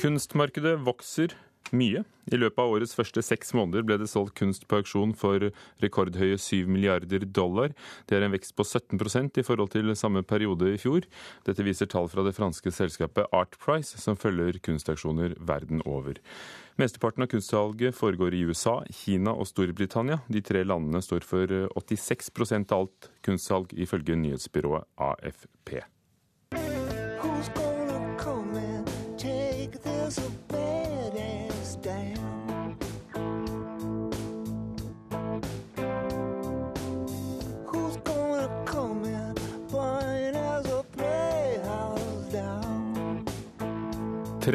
Kunstmarkedet 0.00 0.76
vokser 0.84 1.32
mye. 1.76 2.02
I 2.30 2.38
løpet 2.38 2.62
av 2.62 2.72
årets 2.76 2.94
første 2.94 3.22
seks 3.24 3.52
måneder 3.56 3.84
ble 3.86 3.96
det 3.98 4.08
solgt 4.10 4.36
kunst 4.38 4.66
på 4.70 4.78
auksjon 4.80 5.14
for 5.18 5.48
rekordhøye 5.82 6.38
7 6.38 6.68
milliarder 6.70 7.24
dollar. 7.26 7.74
Det 8.06 8.18
er 8.18 8.26
en 8.26 8.34
vekst 8.34 8.54
på 8.58 8.66
17% 8.66 9.40
i 9.40 9.44
forhold 9.46 9.72
til 9.74 9.90
samme 9.98 10.22
periode 10.22 10.70
i 10.74 10.78
fjor. 10.80 11.08
Dette 11.48 11.66
viser 11.66 11.90
tall 11.90 12.10
fra 12.12 12.24
det 12.26 12.36
franske 12.36 12.70
selskapet 12.74 13.30
Art 13.34 13.58
Price, 13.62 13.98
som 13.98 14.18
følger 14.18 14.60
kunstauksjoner 14.62 15.34
verden 15.40 15.82
over. 15.86 16.20
Mesteparten 16.80 17.26
av 17.26 17.28
kunstsalget 17.32 17.96
foregår 17.96 18.34
i 18.34 18.44
USA, 18.48 18.78
Kina 18.94 19.34
og 19.34 19.50
Storbritannia. 19.50 20.22
De 20.32 20.40
tre 20.40 20.62
landene 20.64 21.02
står 21.04 21.26
for 21.26 21.50
86% 21.76 22.72
av 22.72 22.86
alt 22.86 23.10
kunstsalg, 23.26 23.74
ifølge 23.74 24.16
nyhetsbyrået 24.16 24.86
AFP. 24.96 25.80
Who's 26.52 27.48
gonna 27.54 28.16
come 28.16 28.56
and 28.56 28.86
take 29.18 29.82
this 29.82 30.20
badass 30.48 30.79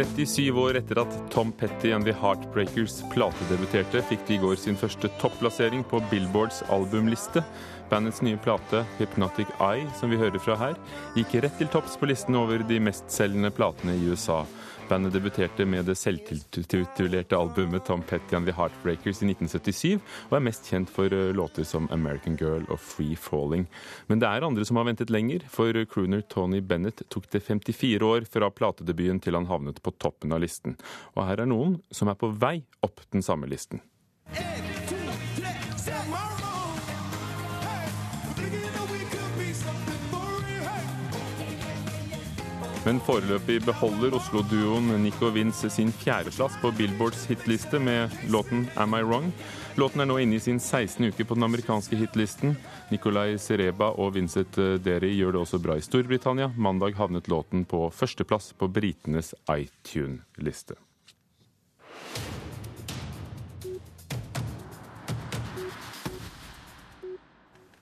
37 0.04 0.58
år 0.60 0.76
etter 0.82 1.00
at 1.00 1.14
Tom 1.32 1.54
Petty 1.56 1.94
and 1.96 2.04
The 2.04 2.14
Heartbreakers 2.20 2.98
platedebuterte, 3.14 4.02
fikk 4.10 4.26
de 4.28 4.36
i 4.36 4.42
går 4.42 4.58
sin 4.60 4.76
første 4.76 5.08
topplassering 5.22 5.86
på 5.88 6.02
Billboards 6.12 6.60
albumliste. 6.74 7.46
Bandets 7.90 8.22
nye 8.26 8.38
plate, 8.38 8.86
Hypnotic 8.98 9.48
Eye, 9.62 9.86
som 10.00 10.10
vi 10.10 10.18
hører 10.18 10.42
fra 10.42 10.56
her, 10.58 10.78
gikk 11.14 11.36
rett 11.44 11.60
til 11.60 11.70
topps 11.70 12.00
på 12.02 12.10
listen 12.10 12.38
over 12.40 12.64
de 12.66 12.80
mestselgende 12.82 13.52
platene 13.54 13.94
i 13.94 14.08
USA. 14.10 14.42
Bandet 14.90 15.14
debuterte 15.14 15.66
med 15.66 15.86
det 15.86 15.96
selvtitulerte 15.98 17.38
albumet 17.38 17.86
Tom 17.86 18.04
Petty 18.06 18.36
and 18.38 18.46
The 18.50 18.54
Heartbreakers 18.58 19.22
i 19.22 19.30
1977, 19.32 20.02
og 20.30 20.36
er 20.38 20.46
mest 20.46 20.70
kjent 20.70 20.92
for 20.94 21.14
eh, 21.14 21.32
låter 21.34 21.66
som 21.66 21.90
American 21.94 22.38
Girl 22.42 22.66
og 22.70 22.82
Free 22.82 23.18
Falling. 23.18 23.66
Men 24.10 24.22
det 24.22 24.30
er 24.30 24.46
andre 24.46 24.66
som 24.66 24.82
har 24.82 24.90
ventet 24.90 25.14
lenger, 25.14 25.46
for 25.50 25.74
crooner 25.90 26.22
Tony 26.30 26.62
Bennett 26.62 27.06
tok 27.14 27.30
det 27.34 27.42
54 27.46 28.06
år 28.06 28.30
fra 28.30 28.50
platedebuten 28.54 29.22
til 29.22 29.38
han 29.38 29.50
havnet 29.50 29.82
på 29.86 29.94
toppen 30.02 30.34
av 30.34 30.42
listen. 30.46 30.78
Og 31.16 31.26
her 31.30 31.42
er 31.42 31.50
noen 31.50 31.80
som 31.94 32.10
er 32.10 32.18
på 32.18 32.34
vei 32.34 32.60
opp 32.86 33.06
den 33.14 33.26
samme 33.26 33.50
listen. 33.50 33.82
Men 42.86 43.00
foreløpig 43.02 43.64
beholder 43.66 44.14
Oslo-duoen 44.14 44.92
Nico 45.02 45.32
Vince 45.34 45.72
sin 45.74 45.90
fjerdeplass 45.90 46.54
på 46.62 46.70
Billboards 46.78 47.24
hitliste 47.26 47.80
med 47.82 48.14
låten 48.30 48.68
'Am 48.76 48.94
I 48.94 49.02
Wrong'. 49.02 49.32
Låten 49.76 50.02
er 50.02 50.06
nå 50.06 50.20
inne 50.22 50.36
i 50.36 50.40
sin 50.40 50.60
16. 50.60 51.08
uke 51.10 51.26
på 51.26 51.34
den 51.34 51.44
amerikanske 51.44 51.98
hitlisten. 51.98 52.56
Nicolay 52.92 53.38
Sereba 53.38 53.90
og 53.90 54.14
Vincent 54.14 54.56
Derry 54.86 55.18
gjør 55.18 55.32
det 55.32 55.42
også 55.42 55.60
bra 55.60 55.76
i 55.76 55.82
Storbritannia. 55.82 56.52
Mandag 56.58 56.94
havnet 56.96 57.28
låten 57.28 57.66
på 57.66 57.90
førsteplass 57.90 58.54
på 58.54 58.70
britenes 58.70 59.34
iTune-liste. 59.50 60.76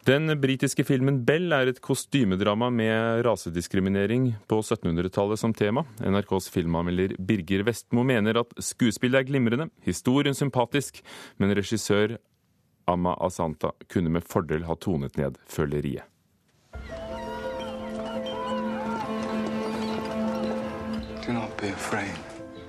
Den 0.04 0.28
britiske 0.42 0.84
filmen 0.84 1.22
Bell 1.24 1.54
er 1.56 1.70
et 1.72 1.78
kostymedrama 1.80 2.68
med 2.76 3.22
rasediskriminering 3.24 4.34
på 4.52 4.58
1700-tallet 4.60 5.40
som 5.40 5.54
tema. 5.56 5.86
NRKs 6.04 6.50
filmanmelder 6.52 7.16
Birger 7.24 7.64
Vestmo 7.64 8.04
mener 8.04 8.42
at 8.42 8.52
skuespillet 8.60 9.22
er 9.22 9.30
glimrende, 9.30 9.70
historien 9.88 10.36
sympatisk, 10.36 11.00
men 11.40 11.56
regissør 11.56 12.18
Amma 12.92 13.16
Asanta 13.24 13.72
kunne 13.88 14.12
med 14.12 14.28
fordel 14.28 14.68
ha 14.68 14.76
tonet 14.76 15.16
ned 15.16 15.40
føleriet. 15.48 16.04
Do 21.24 21.32
not 21.32 21.56
be 21.56 21.72
afraid. 21.72 22.20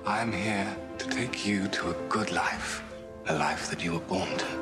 I 0.07 0.21
am 0.21 0.31
here 0.31 0.71
to 0.99 1.09
take 1.09 1.45
you 1.45 1.67
to 1.67 1.89
a 1.89 1.95
good 2.07 2.31
life. 2.31 2.94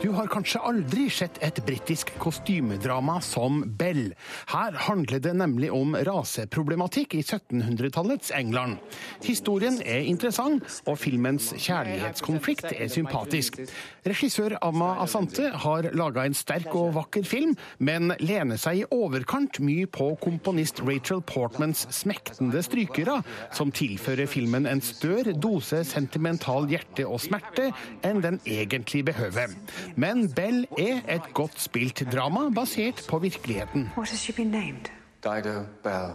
Du 0.02 0.10
har 0.16 0.28
kanskje 0.32 0.60
aldri 0.64 1.10
sett 1.12 1.36
et 1.44 1.58
britisk 1.68 2.14
kostymedrama 2.22 3.18
som 3.22 3.58
Bell. 3.80 4.14
Her 4.48 4.78
handler 4.86 5.20
det 5.20 5.34
nemlig 5.36 5.68
om 5.76 5.98
raseproblematikk 6.08 7.18
i 7.20 7.24
1700-tallets 7.26 8.32
England. 8.32 8.78
Historien 9.26 9.82
er 9.84 10.08
interessant, 10.08 10.64
og 10.88 10.96
filmens 11.02 11.50
kjærlighetskonflikt 11.58 12.70
er 12.72 12.88
sympatisk. 12.94 13.60
Regissør 14.08 14.56
Amma 14.64 14.94
Asante 15.04 15.50
har 15.66 15.90
laga 15.92 16.24
en 16.24 16.38
sterk 16.38 16.72
og 16.72 16.94
vakker 16.96 17.28
film, 17.28 17.58
men 17.84 18.16
lener 18.24 18.62
seg 18.62 18.86
i 18.86 18.88
overkant 18.96 19.60
mye 19.60 19.92
på 19.92 20.14
komponist 20.24 20.80
Rachel 20.88 21.20
Portmans 21.20 21.84
smektende 21.92 22.64
strykere, 22.64 23.20
som 23.52 23.76
tilfører 23.76 24.32
filmen 24.32 24.72
en 24.72 24.84
større 24.84 25.36
dose 25.36 25.84
sentimental 25.88 26.72
hjerte 26.72 27.04
og 27.04 27.20
smerte 27.28 27.74
enn 28.08 28.24
den 28.24 28.40
egentlig 28.62 29.06
behøver. 29.06 29.48
Men 29.96 30.34
Bell 30.34 30.68
er 30.80 31.16
et 31.16 31.34
godt 31.34 31.62
spilt 31.62 32.08
drama 32.12 32.50
basert 32.50 33.06
på 33.10 33.20
virkeligheten. 33.20 33.90
What 33.98 34.10
has 34.10 34.20
she 34.20 34.34
been 34.34 34.52
named? 34.52 34.86
Dido 35.24 35.64
Bell 35.84 36.12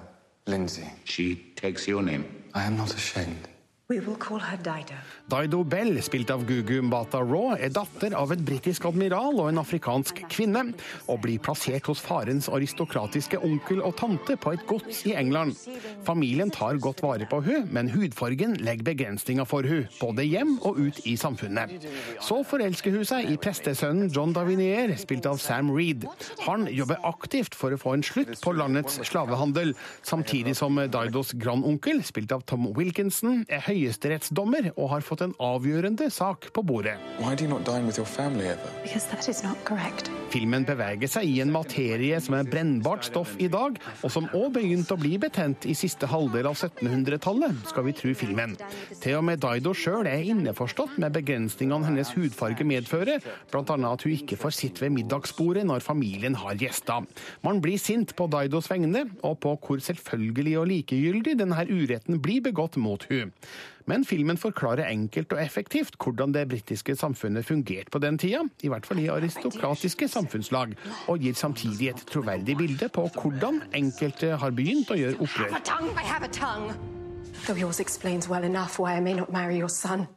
Lindsay. 0.46 0.84
She 1.04 1.38
takes 1.62 1.84
your 1.84 2.02
name. 2.02 2.24
I 2.54 2.66
am 2.66 2.72
not 2.72 2.94
ashamed. 2.94 3.48
We 3.90 4.00
will 4.00 4.16
call 4.16 4.40
her 4.40 4.56
Dido. 4.56 4.94
Dido 5.28 5.60
Bell, 5.60 5.98
spilt 6.00 6.30
av 6.32 6.46
Gugu 6.48 6.78
Mbata 6.86 7.18
Raw, 7.20 7.50
er 7.60 7.68
datter 7.68 8.14
av 8.16 8.30
en 8.32 8.44
britisk 8.48 8.86
admiral 8.88 9.36
og 9.36 9.50
en 9.50 9.60
afrikansk 9.60 10.22
kvinne, 10.32 10.62
og 11.04 11.18
blir 11.20 11.42
plassert 11.44 11.84
hos 11.90 12.00
farens 12.00 12.48
aristokratiske 12.48 13.36
onkel 13.44 13.82
og 13.84 13.92
tante 14.00 14.38
på 14.40 14.54
et 14.56 14.64
gods 14.70 15.02
i 15.04 15.12
England. 15.20 15.52
Familien 16.06 16.48
tar 16.54 16.80
godt 16.80 17.02
vare 17.04 17.28
på 17.28 17.42
hun, 17.44 17.66
men 17.76 17.90
hudfargen 17.92 18.56
legger 18.64 18.86
begrensninger 18.86 19.44
for 19.48 19.68
hun, 19.68 19.84
både 20.00 20.24
hjem 20.24 20.54
og 20.62 20.80
ut 20.80 21.02
i 21.04 21.12
samfunnet. 21.20 21.76
Så 22.24 22.40
forelsker 22.48 22.96
hun 22.96 23.04
seg 23.10 23.28
i 23.28 23.36
prestesønnen 23.36 24.08
John 24.08 24.32
Davinier, 24.32 24.94
spilt 24.96 25.28
av 25.28 25.36
Sam 25.44 25.74
Reed. 25.76 26.08
Han 26.46 26.70
jobber 26.72 27.04
aktivt 27.04 27.58
for 27.58 27.76
å 27.76 27.80
få 27.80 27.98
en 27.98 28.06
slutt 28.06 28.32
på 28.40 28.56
landets 28.56 28.96
slavehandel, 29.10 29.76
samtidig 30.00 30.56
som 30.56 30.80
Daidos 30.88 31.36
grandonkel, 31.36 32.00
spilt 32.06 32.32
av 32.32 32.48
Tom 32.48 32.70
Wilkinson, 32.72 33.44
er 33.52 33.66
høyesterettsdommer 33.68 34.72
og 34.72 34.94
har 34.96 35.04
fått 35.04 35.17
en 35.24 35.34
avgjørende 35.40 36.10
sak 36.10 36.52
på 36.52 36.62
bordet. 36.62 36.96
Why 37.18 37.34
do 37.34 37.44
you 37.44 37.50
not 37.50 37.64
dine 37.66 37.86
with 37.86 37.98
your 37.98 38.06
family 38.06 38.46
ever? 38.46 38.70
Because 38.82 39.06
that 39.10 39.28
is 39.28 39.42
not 39.44 39.56
correct. 39.64 40.10
Filmen 40.28 40.64
beveger 40.68 41.08
seg 41.08 41.24
i 41.24 41.38
en 41.40 41.52
materie 41.54 42.18
som 42.20 42.34
er 42.36 42.48
brennbart 42.48 43.06
stoff 43.08 43.30
i 43.40 43.46
dag, 43.48 43.78
og 44.04 44.12
som 44.12 44.26
òg 44.36 44.58
begynte 44.58 44.92
å 44.92 45.00
bli 45.00 45.14
betent 45.20 45.64
i 45.64 45.76
siste 45.78 46.08
halvdel 46.10 46.50
av 46.50 46.58
1700-tallet, 46.58 47.62
skal 47.70 47.86
vi 47.86 47.94
tro 47.96 48.12
filmen. 48.18 48.52
Til 49.00 49.16
og 49.16 49.24
med 49.24 49.40
Dido 49.40 49.72
sjøl 49.72 50.08
er 50.10 50.26
innforstått 50.28 50.98
med 51.00 51.16
begrensningene 51.16 51.88
hennes 51.88 52.12
hudfarge 52.16 52.66
medfører, 52.68 53.24
bl.a. 53.52 53.64
at 53.64 54.04
hun 54.04 54.16
ikke 54.18 54.40
får 54.40 54.56
sitte 54.58 54.84
ved 54.84 54.92
middagsbordet 54.98 55.64
når 55.68 55.86
familien 55.86 56.36
har 56.42 56.60
gjester. 56.60 57.08
Man 57.46 57.62
blir 57.64 57.80
sint 57.80 58.12
på 58.18 58.28
Didos 58.36 58.68
vegne, 58.68 59.06
og 59.24 59.40
på 59.40 59.56
hvor 59.64 59.80
selvfølgelig 59.80 60.58
og 60.60 60.70
likegyldig 60.74 61.38
denne 61.40 61.64
uretten 61.68 62.20
blir 62.20 62.44
begått 62.44 62.76
mot 62.76 63.08
hun. 63.08 63.32
Men 63.88 64.04
filmen 64.04 64.36
forklarer 64.36 64.90
enkelt 64.90 65.32
og 65.32 65.40
effektivt 65.40 65.96
hvordan 66.02 66.34
det 66.34 66.44
britiske 66.50 66.92
samfunnet 66.98 67.46
fungerte 67.48 67.92
på 67.92 68.00
den 68.04 68.18
tida, 68.20 68.42
i 68.60 68.68
hvert 68.68 68.84
fall 68.86 69.00
i 69.00 69.08
aristokratiske 69.08 70.10
samfunnslag, 70.18 70.76
og 71.08 71.24
gir 71.24 71.38
samtidig 71.38 71.92
et 71.94 72.04
troverdig 72.12 72.58
bilde 72.58 72.90
på 72.92 73.08
hvordan 73.16 73.62
enkelte 73.74 74.36
har 74.42 74.54
begynt 74.54 74.92
å 74.92 74.98
gjøre 74.98 75.18
opprør. 75.24 75.58
Though 77.46 77.56
yours 77.56 77.80
explains 77.80 78.28
well 78.28 78.44
enough 78.44 78.78
why 78.78 78.96
I 78.96 79.00
may 79.00 79.14
not 79.14 79.30
marry 79.32 79.56
your 79.56 79.70
son. 79.70 80.08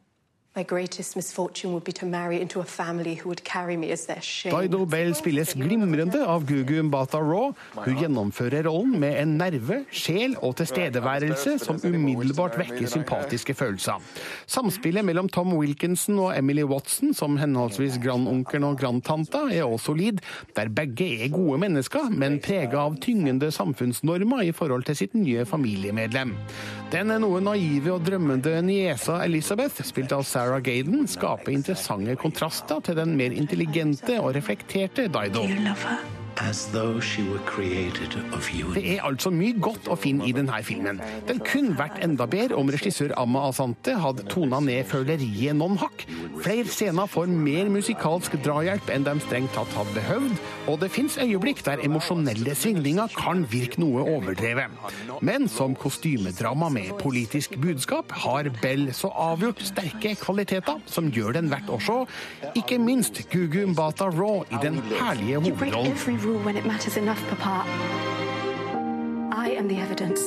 Dido 4.52 4.82
Bell 4.84 5.14
spilles 5.16 5.54
glimrende 5.56 6.20
av 6.28 6.44
Gugu 6.44 6.82
Mbata 6.84 7.22
Raw. 7.24 7.54
Hun 7.86 7.96
gjennomfører 7.96 8.68
rollen 8.68 8.98
med 9.00 9.16
en 9.22 9.38
nerve, 9.40 9.78
sjel 9.96 10.36
og 10.44 10.58
tilstedeværelse 10.60 11.54
som 11.64 11.80
umiddelbart 11.80 12.58
vekker 12.60 12.84
sympatiske 12.92 13.56
følelser. 13.56 14.04
Samspillet 14.44 15.08
mellom 15.08 15.30
Tom 15.32 15.54
Wilkinson 15.56 16.20
og 16.20 16.34
Emily 16.36 16.68
Watson 16.68 17.16
som 17.16 17.40
henholdsvis 17.40 17.96
grandonkelen 18.04 18.68
og 18.74 18.78
grandtanta 18.84 19.46
er 19.48 19.64
også 19.64 19.94
solid, 19.94 20.20
der 20.60 20.68
begge 20.68 21.08
er 21.24 21.32
gode 21.32 21.62
mennesker, 21.64 22.12
men 22.12 22.42
prega 22.44 22.84
av 22.90 23.00
tyngende 23.00 23.54
samfunnsnormer 23.56 24.44
i 24.50 24.52
forhold 24.52 24.84
til 24.92 25.00
sitt 25.00 25.16
nye 25.16 25.48
familiemedlem. 25.48 26.36
Den 26.92 27.16
er 27.16 27.24
noe 27.24 27.40
naive 27.40 27.96
og 27.96 28.04
drømmende 28.04 28.58
niesa 28.68 29.22
Elizabeth, 29.24 29.80
spilt 29.88 30.12
av 30.12 30.28
Sarah 30.28 30.41
Gaden, 30.64 31.06
skaper 31.08 31.54
interessante 31.54 32.16
kontraster 32.20 32.82
til 32.86 32.98
den 32.98 33.16
mer 33.20 33.36
intelligente 33.36 34.20
og 34.22 34.36
reflekterte 34.36 35.08
Dido. 35.12 35.46
Det 38.76 38.84
er 38.96 39.04
altså 39.06 39.30
mye 39.34 39.54
godt 39.62 39.88
å 39.92 39.98
finne 40.00 40.26
i 40.28 40.34
denne 40.36 40.58
filmen. 40.66 41.02
Den 41.30 41.42
kunne 41.46 41.76
vært 41.78 42.00
enda 42.04 42.26
bedre 42.30 42.58
om 42.60 42.72
regissør 42.74 43.14
Amma 43.20 43.44
Asante 43.50 43.94
hadde 44.00 44.26
tona 44.32 44.60
ned 44.64 44.88
føleriet 44.90 45.58
noen 45.60 45.78
hakk. 45.82 46.06
Flere 46.42 46.66
scener 46.72 47.10
får 47.12 47.30
mer 47.32 47.70
musikalsk 47.74 48.38
drahjelp 48.46 48.90
enn 48.94 49.06
de 49.06 49.16
strengt 49.26 49.54
tatt 49.56 49.72
hadde 49.78 49.94
behøvd, 50.00 50.42
og 50.72 50.80
det 50.82 50.92
fins 50.94 51.18
øyeblikk 51.22 51.64
der 51.68 51.84
emosjonelle 51.86 52.56
svingninger 52.58 53.14
kan 53.18 53.46
virke 53.52 53.82
noe 53.84 54.06
overdrevet. 54.16 54.74
Men 55.22 55.48
som 55.52 55.76
kostymedrama 55.78 56.72
med 56.74 56.96
politisk 57.02 57.58
budskap 57.62 58.14
har 58.24 58.50
Bell 58.62 58.90
så 58.98 59.12
avgjort 59.14 59.62
sterke 59.68 60.16
kvaliteter 60.20 60.82
som 60.90 61.12
gjør 61.14 61.38
den 61.38 61.52
verdt 61.54 61.70
å 61.72 61.80
se. 61.82 62.00
Ikke 62.58 62.80
minst 62.82 63.22
Gugu 63.32 63.62
Mbata 63.72 64.10
Raw 64.10 64.42
i 64.50 64.62
den 64.64 64.82
herlige 64.98 65.46
hovedrollen. 65.46 66.31
Rule 66.32 66.44
when 66.46 66.58
it 66.58 66.66
matters 66.66 66.98
enough, 66.98 67.22
Papa. 67.30 67.66
I 69.34 69.50
am 69.58 69.68
the 69.68 69.80
evidence. 69.80 70.22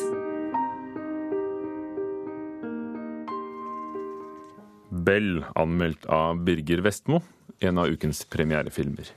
Bell, 4.90 5.44
anmeldt 5.54 6.06
av 6.06 6.42
Birger 6.44 6.80
Vestmo, 6.84 7.20
en 7.60 7.78
av 7.78 7.90
ukens 7.92 8.24
premierefilmer. 8.30 9.10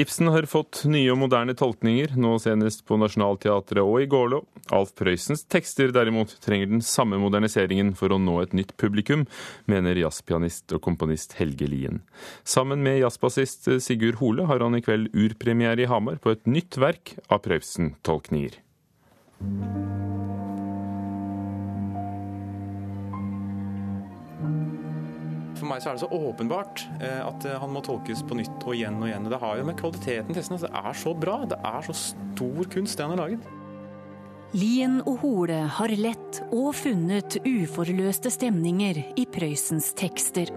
Ibsen 0.00 0.30
har 0.32 0.48
fått 0.48 0.82
nye 0.88 1.10
og 1.12 1.18
moderne 1.20 1.54
tolkninger, 1.56 2.14
nå 2.16 2.36
senest 2.42 2.84
på 2.88 2.96
Nationaltheatret 3.00 3.84
og 3.84 4.00
i 4.02 4.08
Gålå. 4.10 4.40
Alf 4.74 4.94
Prøysens 4.98 5.44
tekster 5.48 5.92
derimot 5.94 6.34
trenger 6.44 6.70
den 6.72 6.84
samme 6.84 7.20
moderniseringen 7.20 7.94
for 7.98 8.12
å 8.12 8.20
nå 8.20 8.38
et 8.42 8.56
nytt 8.56 8.74
publikum, 8.80 9.26
mener 9.70 10.00
jazzpianist 10.00 10.76
og 10.76 10.84
komponist 10.84 11.36
Helge 11.40 11.68
Lien. 11.70 12.02
Sammen 12.44 12.84
med 12.84 13.00
jazzbassist 13.02 13.70
Sigurd 13.84 14.20
Hole 14.22 14.48
har 14.48 14.64
han 14.64 14.78
i 14.78 14.84
kveld 14.84 15.12
urpremiere 15.16 15.84
i 15.84 15.90
Hamar 15.90 16.20
på 16.22 16.36
et 16.36 16.48
nytt 16.48 16.80
verk 16.80 17.16
av 17.28 17.44
Prøysen-tolkninger. 17.46 18.60
For 25.58 25.66
meg 25.66 25.82
så 25.82 25.90
er 25.90 25.98
det 25.98 26.04
så 26.04 26.10
åpenbart 26.14 26.84
eh, 27.02 27.20
at 27.24 27.46
eh, 27.48 27.58
han 27.58 27.72
må 27.74 27.82
tolkes 27.84 28.22
på 28.26 28.38
nytt 28.38 28.62
og 28.62 28.76
igjen 28.76 29.00
og 29.02 29.08
igjen. 29.10 29.26
Og 29.26 29.34
det 29.34 29.40
har 29.42 29.58
jo 29.58 29.68
med 29.68 29.78
kvaliteten 29.80 30.36
til 30.36 30.50
Det 30.54 30.70
er 30.70 30.98
så 31.02 31.14
bra. 31.18 31.40
Det 31.50 31.58
er 31.58 31.88
så 31.88 31.96
stor 31.98 32.70
kunst 32.72 32.98
det 32.98 33.08
han 33.08 33.16
har 33.16 33.24
laget. 33.26 33.54
Lien 34.56 35.02
og 35.02 35.18
Hole 35.20 35.58
har 35.76 35.92
lett 35.92 36.38
og 36.48 36.70
funnet 36.78 37.36
uforløste 37.44 38.32
stemninger 38.32 39.02
i 39.20 39.26
Prøysens 39.28 39.90
tekster. 39.98 40.54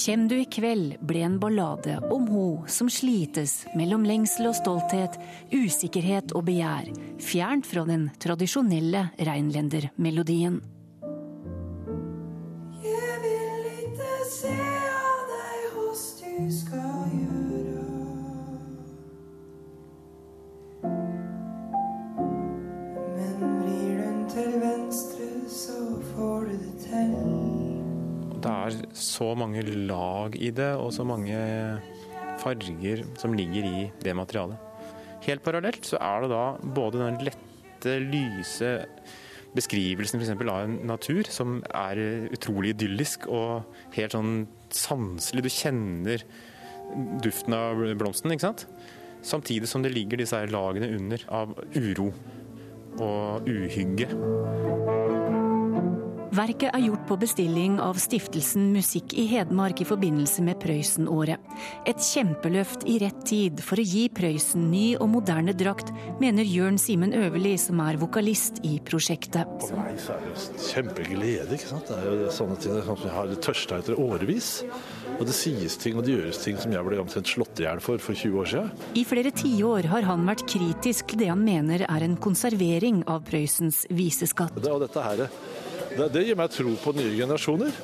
Kjem 0.00 0.28
du 0.30 0.36
i 0.40 0.46
kveld 0.48 0.94
ble 1.04 1.20
en 1.26 1.34
ballade 1.42 1.98
om 2.14 2.24
ho 2.32 2.44
som 2.72 2.88
slites 2.88 3.66
mellom 3.76 4.06
lengsel 4.08 4.48
og 4.48 4.54
stolthet, 4.56 5.18
usikkerhet 5.52 6.32
og 6.32 6.46
begjær, 6.46 6.88
fjernt 7.20 7.68
fra 7.68 7.84
den 7.84 8.06
tradisjonelle 8.22 9.10
reinlendermelodien. 9.20 10.56
Jeg 12.80 13.18
vil 13.26 13.66
ikke 13.74 14.14
se 14.38 14.54
av 14.56 15.26
deg 15.34 15.66
hos 15.76 16.06
du 16.22 16.48
skal 16.62 16.89
Det 28.40 28.50
er 28.50 28.76
så 28.96 29.32
mange 29.36 29.62
lag 29.88 30.36
i 30.36 30.50
det, 30.54 30.72
og 30.80 30.92
så 30.96 31.04
mange 31.04 31.36
farger 32.40 33.04
som 33.20 33.34
ligger 33.36 33.66
i 33.68 33.88
det 34.00 34.14
materialet. 34.16 34.56
Helt 35.26 35.44
parallelt 35.44 35.84
så 35.84 35.98
er 36.00 36.24
det 36.24 36.30
da 36.32 36.44
både 36.76 37.02
den 37.02 37.18
lette, 37.26 37.96
lyse 38.00 38.70
beskrivelsen 39.56 40.20
f.eks. 40.20 40.32
av 40.36 40.62
en 40.62 40.78
natur 40.88 41.28
som 41.32 41.58
er 41.74 42.00
utrolig 42.30 42.74
idyllisk 42.74 43.26
og 43.32 43.66
helt 43.96 44.14
sånn 44.16 44.34
sanselig. 44.72 45.44
Du 45.44 45.52
kjenner 45.52 46.24
duften 47.24 47.56
av 47.56 47.82
blomsten, 47.98 48.32
ikke 48.34 48.48
sant? 48.48 48.66
Samtidig 49.26 49.68
som 49.68 49.84
det 49.84 49.92
ligger 49.92 50.20
disse 50.20 50.38
lagene 50.48 50.92
under 50.96 51.26
av 51.28 51.52
uro 51.76 52.08
og 53.00 53.48
uhygge. 53.48 54.08
Verket 56.30 56.70
er 56.70 56.84
gjort 56.84 57.08
på 57.08 57.16
bestilling 57.18 57.80
av 57.82 57.96
Stiftelsen 57.98 58.68
Musikk 58.70 59.16
i 59.18 59.24
Hedmark 59.26 59.80
i 59.82 59.86
forbindelse 59.88 60.44
med 60.46 60.60
Prøysen-året. 60.62 61.42
Et 61.90 62.04
kjempeløft 62.06 62.84
i 62.86 63.00
rett 63.02 63.24
tid 63.26 63.58
for 63.66 63.82
å 63.82 63.84
gi 63.84 64.04
Prøysen 64.14 64.68
ny 64.70 64.84
og 65.02 65.08
moderne 65.10 65.50
drakt, 65.58 65.90
mener 66.22 66.46
Jørn 66.46 66.78
Simen 66.78 67.10
Øverli, 67.18 67.56
som 67.58 67.82
er 67.82 67.98
vokalist 67.98 68.60
i 68.62 68.76
prosjektet. 68.86 69.50
For 69.64 69.80
meg 69.80 69.98
så 69.98 70.14
er 70.14 70.22
det 70.22 70.30
jo 70.30 70.68
kjempeglede. 70.68 71.56
ikke 71.56 71.72
sant? 71.72 71.90
Det 71.90 71.98
er 71.98 72.22
jo 72.22 72.28
sånne 72.36 72.58
ting 72.62 72.78
som 72.78 73.02
jeg 73.08 73.16
har 73.16 73.34
tørsta 73.48 73.80
etter 73.82 73.98
årevis. 73.98 74.52
Og 75.16 75.26
det 75.26 75.34
sies 75.34 75.74
ting 75.82 75.98
og 75.98 76.06
det 76.06 76.14
gjøres 76.14 76.38
ting 76.44 76.60
som 76.62 76.70
jeg 76.76 76.86
ble 76.86 77.00
omtrent 77.02 77.28
slått 77.28 77.58
i 77.58 77.66
hjel 77.66 77.82
for 77.82 77.98
for 77.98 78.14
20 78.14 78.38
år 78.44 78.52
siden. 78.54 78.70
I 78.94 79.02
flere 79.08 79.34
tiår 79.34 79.90
har 79.90 80.06
han 80.06 80.30
vært 80.30 80.46
kritisk 80.46 81.10
til 81.10 81.24
det 81.24 81.32
han 81.32 81.42
mener 81.42 81.82
er 81.90 82.06
en 82.06 82.14
konservering 82.22 83.02
av 83.10 83.26
Prøysens 83.26 83.82
viseskatt. 83.90 84.54
Det, 84.54 84.70
og 84.70 84.86
dette 84.86 85.04
her, 85.04 85.26
det, 85.96 86.10
det 86.14 86.26
gir 86.26 86.38
meg 86.38 86.52
tro 86.54 86.74
på 86.82 86.94
nye 86.96 87.14
generasjoner. 87.16 87.74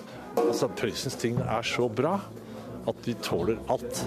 Altså, 0.40 0.69
Prøysens 0.77 1.16
ting 1.19 1.38
er 1.40 1.66
så 1.66 1.88
bra 1.88 2.19
at 2.87 2.99
de 3.07 3.14
tåler 3.25 3.59
alt. 3.73 4.03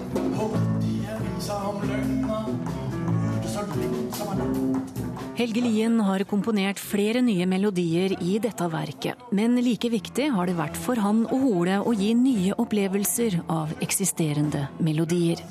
Helge 5.40 5.62
Lien 5.64 5.96
har 6.04 6.24
komponert 6.28 6.80
flere 6.80 7.22
nye 7.24 7.46
melodier 7.48 8.14
i 8.20 8.36
dette 8.42 8.68
verket, 8.72 9.20
men 9.36 9.58
like 9.64 9.90
viktig 9.92 10.28
har 10.36 10.48
det 10.48 10.56
vært 10.58 10.78
for 10.80 11.00
han 11.00 11.24
og 11.28 11.44
Hole 11.44 11.80
å 11.80 11.94
gi 11.96 12.12
nye 12.16 12.56
opplevelser 12.60 13.40
av 13.52 13.74
eksisterende 13.84 14.66
melodier. 14.80 15.42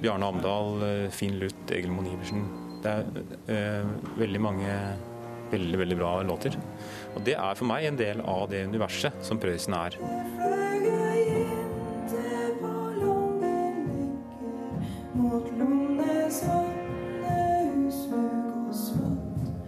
Bjarne 0.00 0.28
Amdal, 0.28 0.82
eh, 0.84 1.10
Finn 1.14 1.38
Luth, 1.40 1.72
Egil 1.72 1.90
Monn 1.94 2.10
Iversen. 2.10 2.44
Det 2.84 2.92
er 2.92 3.04
eh, 3.48 3.92
veldig 4.20 4.42
mange 4.42 4.74
veldig, 5.54 5.78
veldig 5.78 5.96
bra 5.96 6.22
låter. 6.22 6.58
Og 7.14 7.22
det 7.26 7.36
er 7.38 7.58
for 7.58 7.70
meg 7.70 7.86
en 7.88 7.98
del 7.98 8.22
av 8.26 8.48
det 8.50 8.64
universet 8.68 9.22
som 9.24 9.40
Prøysen 9.40 9.76
er. 9.78 9.98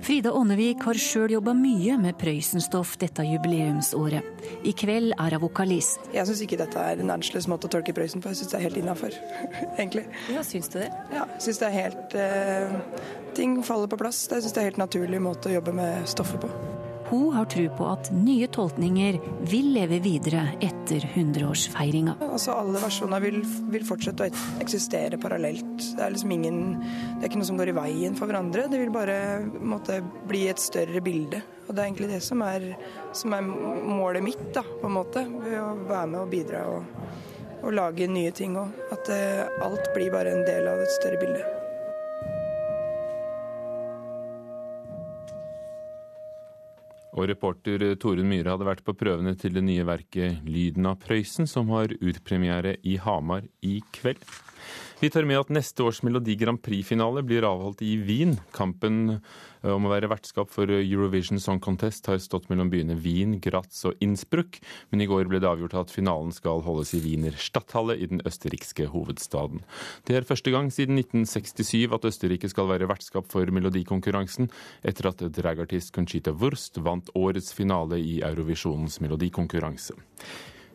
Frida 0.06 0.30
Ånnevik 0.38 0.84
har 0.86 0.98
sjøl 1.02 1.32
jobba 1.34 1.50
mye 1.58 1.96
med 1.98 2.14
Prøysenstoff 2.20 2.92
dette 3.02 3.24
jubileumsåret. 3.26 4.44
I 4.62 4.70
kveld 4.78 5.16
er 5.18 5.34
hun 5.34 5.42
vokalist. 5.42 6.06
Jeg 6.14 6.28
syns 6.28 6.44
ikke 6.46 6.60
dette 6.60 6.78
er 6.78 7.02
en 7.02 7.10
annerledes 7.10 7.48
måte 7.50 7.66
å 7.66 7.72
tolke 7.74 7.94
Prøysen 7.96 8.22
på. 8.22 8.30
Jeg 8.30 8.38
syns 8.40 8.52
det 8.52 8.60
er 8.60 8.64
helt 8.68 8.78
innafor, 8.80 9.18
egentlig. 9.80 10.06
Ja, 10.30 10.46
syns 10.46 10.70
du 10.70 10.78
det? 10.78 10.92
Ja, 11.10 11.26
syns 11.42 11.58
det 11.58 11.68
er 11.68 11.76
helt 11.80 12.16
eh, 12.22 12.78
Ting 13.36 13.58
faller 13.66 13.90
på 13.90 13.98
plass. 14.00 14.22
Jeg 14.30 14.46
syns 14.46 14.54
det 14.54 14.62
er 14.62 14.70
helt 14.70 14.82
naturlig 14.86 15.20
måte 15.26 15.50
å 15.50 15.58
jobbe 15.58 15.74
med 15.74 16.06
stoffet 16.08 16.46
på. 16.46 16.54
Hun 17.08 17.32
har 17.36 17.44
tro 17.44 17.64
på 17.78 17.86
at 17.86 18.08
nye 18.10 18.48
tolkninger 18.50 19.18
vil 19.46 19.68
leve 19.76 20.00
videre 20.02 20.42
etter 20.64 21.04
100-årsfeiringa. 21.06 22.16
Altså 22.26 22.56
Alle 22.58 22.80
versjoner 22.82 23.22
vil, 23.22 23.38
vil 23.70 23.84
fortsette 23.86 24.26
å 24.26 24.40
eksistere 24.64 25.20
parallelt. 25.22 25.84
Det 25.94 26.02
er 26.02 26.14
liksom 26.14 26.34
ingen 26.34 26.58
Det 26.80 27.20
er 27.20 27.28
ikke 27.28 27.42
noe 27.42 27.50
som 27.52 27.60
går 27.60 27.70
i 27.70 27.76
veien 27.76 28.18
for 28.18 28.26
hverandre. 28.26 28.66
Det 28.72 28.80
vil 28.82 28.90
bare 28.94 29.18
måtte, 29.62 30.00
bli 30.26 30.46
et 30.50 30.62
større 30.62 31.02
bilde. 31.04 31.44
Og 31.66 31.74
det 31.74 31.82
er 31.82 31.86
egentlig 31.86 32.10
det 32.10 32.22
som 32.26 32.42
er, 32.42 32.72
som 33.14 33.34
er 33.38 33.46
målet 33.46 34.26
mitt, 34.26 34.48
da, 34.54 34.64
på 34.66 34.90
en 34.90 34.98
måte. 34.98 35.22
Ved 35.46 35.60
å 35.62 35.68
være 35.86 36.08
med 36.10 36.24
og 36.24 36.32
bidra 36.34 36.64
og, 36.74 37.04
og 37.62 37.76
lage 37.76 38.10
nye 38.10 38.34
ting. 38.34 38.58
Og 38.58 38.90
at 38.94 39.12
uh, 39.14 39.62
alt 39.68 39.92
blir 39.94 40.10
bare 40.14 40.34
en 40.34 40.46
del 40.48 40.66
av 40.74 40.82
et 40.82 40.98
større 40.98 41.22
bilde. 41.22 41.55
Og 47.16 47.30
reporter 47.30 47.80
Torunn 47.96 48.28
Myhre 48.28 48.52
hadde 48.52 48.68
vært 48.68 48.84
på 48.84 48.94
prøvene 48.96 49.32
til 49.40 49.54
det 49.56 49.64
nye 49.64 49.86
verket 49.88 50.44
'Lyden 50.44 50.84
av 50.90 50.98
Prøysen', 51.00 51.48
som 51.48 51.72
har 51.72 51.94
urpremiere 51.96 52.76
i 52.84 52.98
Hamar 53.00 53.48
i 53.64 53.80
kveld. 53.96 54.20
Vi 55.00 55.08
tar 55.12 55.24
med 55.28 55.40
at 55.40 55.52
neste 55.52 55.84
års 55.84 56.02
Melodi 56.04 56.36
Grand 56.36 56.60
Prix-finale 56.60 57.24
blir 57.24 57.44
avholdt 57.44 57.82
i 57.84 57.96
Wien. 58.00 58.36
Kampen 58.52 59.20
om 59.72 59.86
å 59.86 59.90
være 59.92 60.10
vertskap 60.10 60.50
for 60.52 60.70
Eurovision 60.70 61.40
Song 61.42 61.60
Contest 61.62 62.06
har 62.10 62.20
stått 62.22 62.48
mellom 62.50 62.70
byene 62.72 62.96
Wien, 63.02 63.36
Graz 63.42 63.82
og 63.88 64.00
Innsbruck, 64.04 64.60
men 64.92 65.02
i 65.02 65.08
går 65.10 65.30
ble 65.30 65.40
det 65.42 65.50
avgjort 65.50 65.76
at 65.80 65.94
finalen 65.94 66.32
skal 66.34 66.62
holdes 66.66 66.94
i 66.96 67.02
Wiener 67.04 67.36
Stadthalle 67.40 67.98
i 67.98 68.08
den 68.10 68.22
østerrikske 68.28 68.88
hovedstaden. 68.92 69.62
Det 70.06 70.18
er 70.18 70.28
første 70.28 70.52
gang 70.54 70.70
siden 70.74 71.00
1967 71.02 71.94
at 71.96 72.08
Østerrike 72.08 72.50
skal 72.52 72.70
være 72.70 72.90
vertskap 72.90 73.28
for 73.32 73.50
melodikonkurransen, 73.52 74.50
etter 74.86 75.10
at 75.12 75.24
dragartist 75.36 75.94
Conchita 75.96 76.34
Wurst 76.36 76.82
vant 76.82 77.10
årets 77.18 77.52
finale 77.56 78.00
i 78.02 78.20
Eurovisjonens 78.26 79.00
melodikonkurranse. 79.04 79.96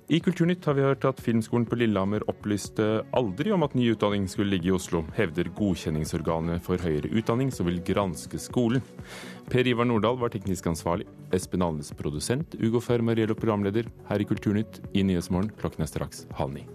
I 0.09 0.19
Kulturnytt 0.19 0.65
har 0.65 0.73
vi 0.73 0.83
hørt 0.83 1.05
at 1.05 1.21
Filmskolen 1.23 1.65
på 1.69 1.77
Lillehammer 1.77 2.23
opplyste 2.31 3.03
aldri 3.15 3.53
om 3.53 3.63
at 3.63 3.75
ny 3.77 3.85
utdanning 3.93 4.25
skulle 4.27 4.51
ligge 4.55 4.71
i 4.71 4.73
Oslo, 4.75 5.03
hevder 5.15 5.51
godkjenningsorganet 5.55 6.63
for 6.65 6.81
høyere 6.81 7.11
utdanning 7.15 7.51
som 7.53 7.69
vil 7.69 7.79
granske 7.85 8.41
skolen. 8.41 8.83
Per 9.51 9.67
Ivar 9.67 9.87
Nordahl 9.87 10.19
var 10.19 10.33
teknisk 10.33 10.67
ansvarlig. 10.73 11.07
Espen 11.31 11.63
Alnes 11.63 11.93
produsent. 11.95 12.57
Ugo 12.59 12.81
Fermariello 12.83 13.37
programleder. 13.37 13.87
Her 14.09 14.23
i 14.23 14.27
Kulturnytt 14.27 14.81
i 14.91 15.05
Nyhetsmorgen 15.05 15.53
klokken 15.61 15.85
er 15.85 15.93
straks 15.93 16.25
halv 16.35 16.57
ni. 16.57 16.65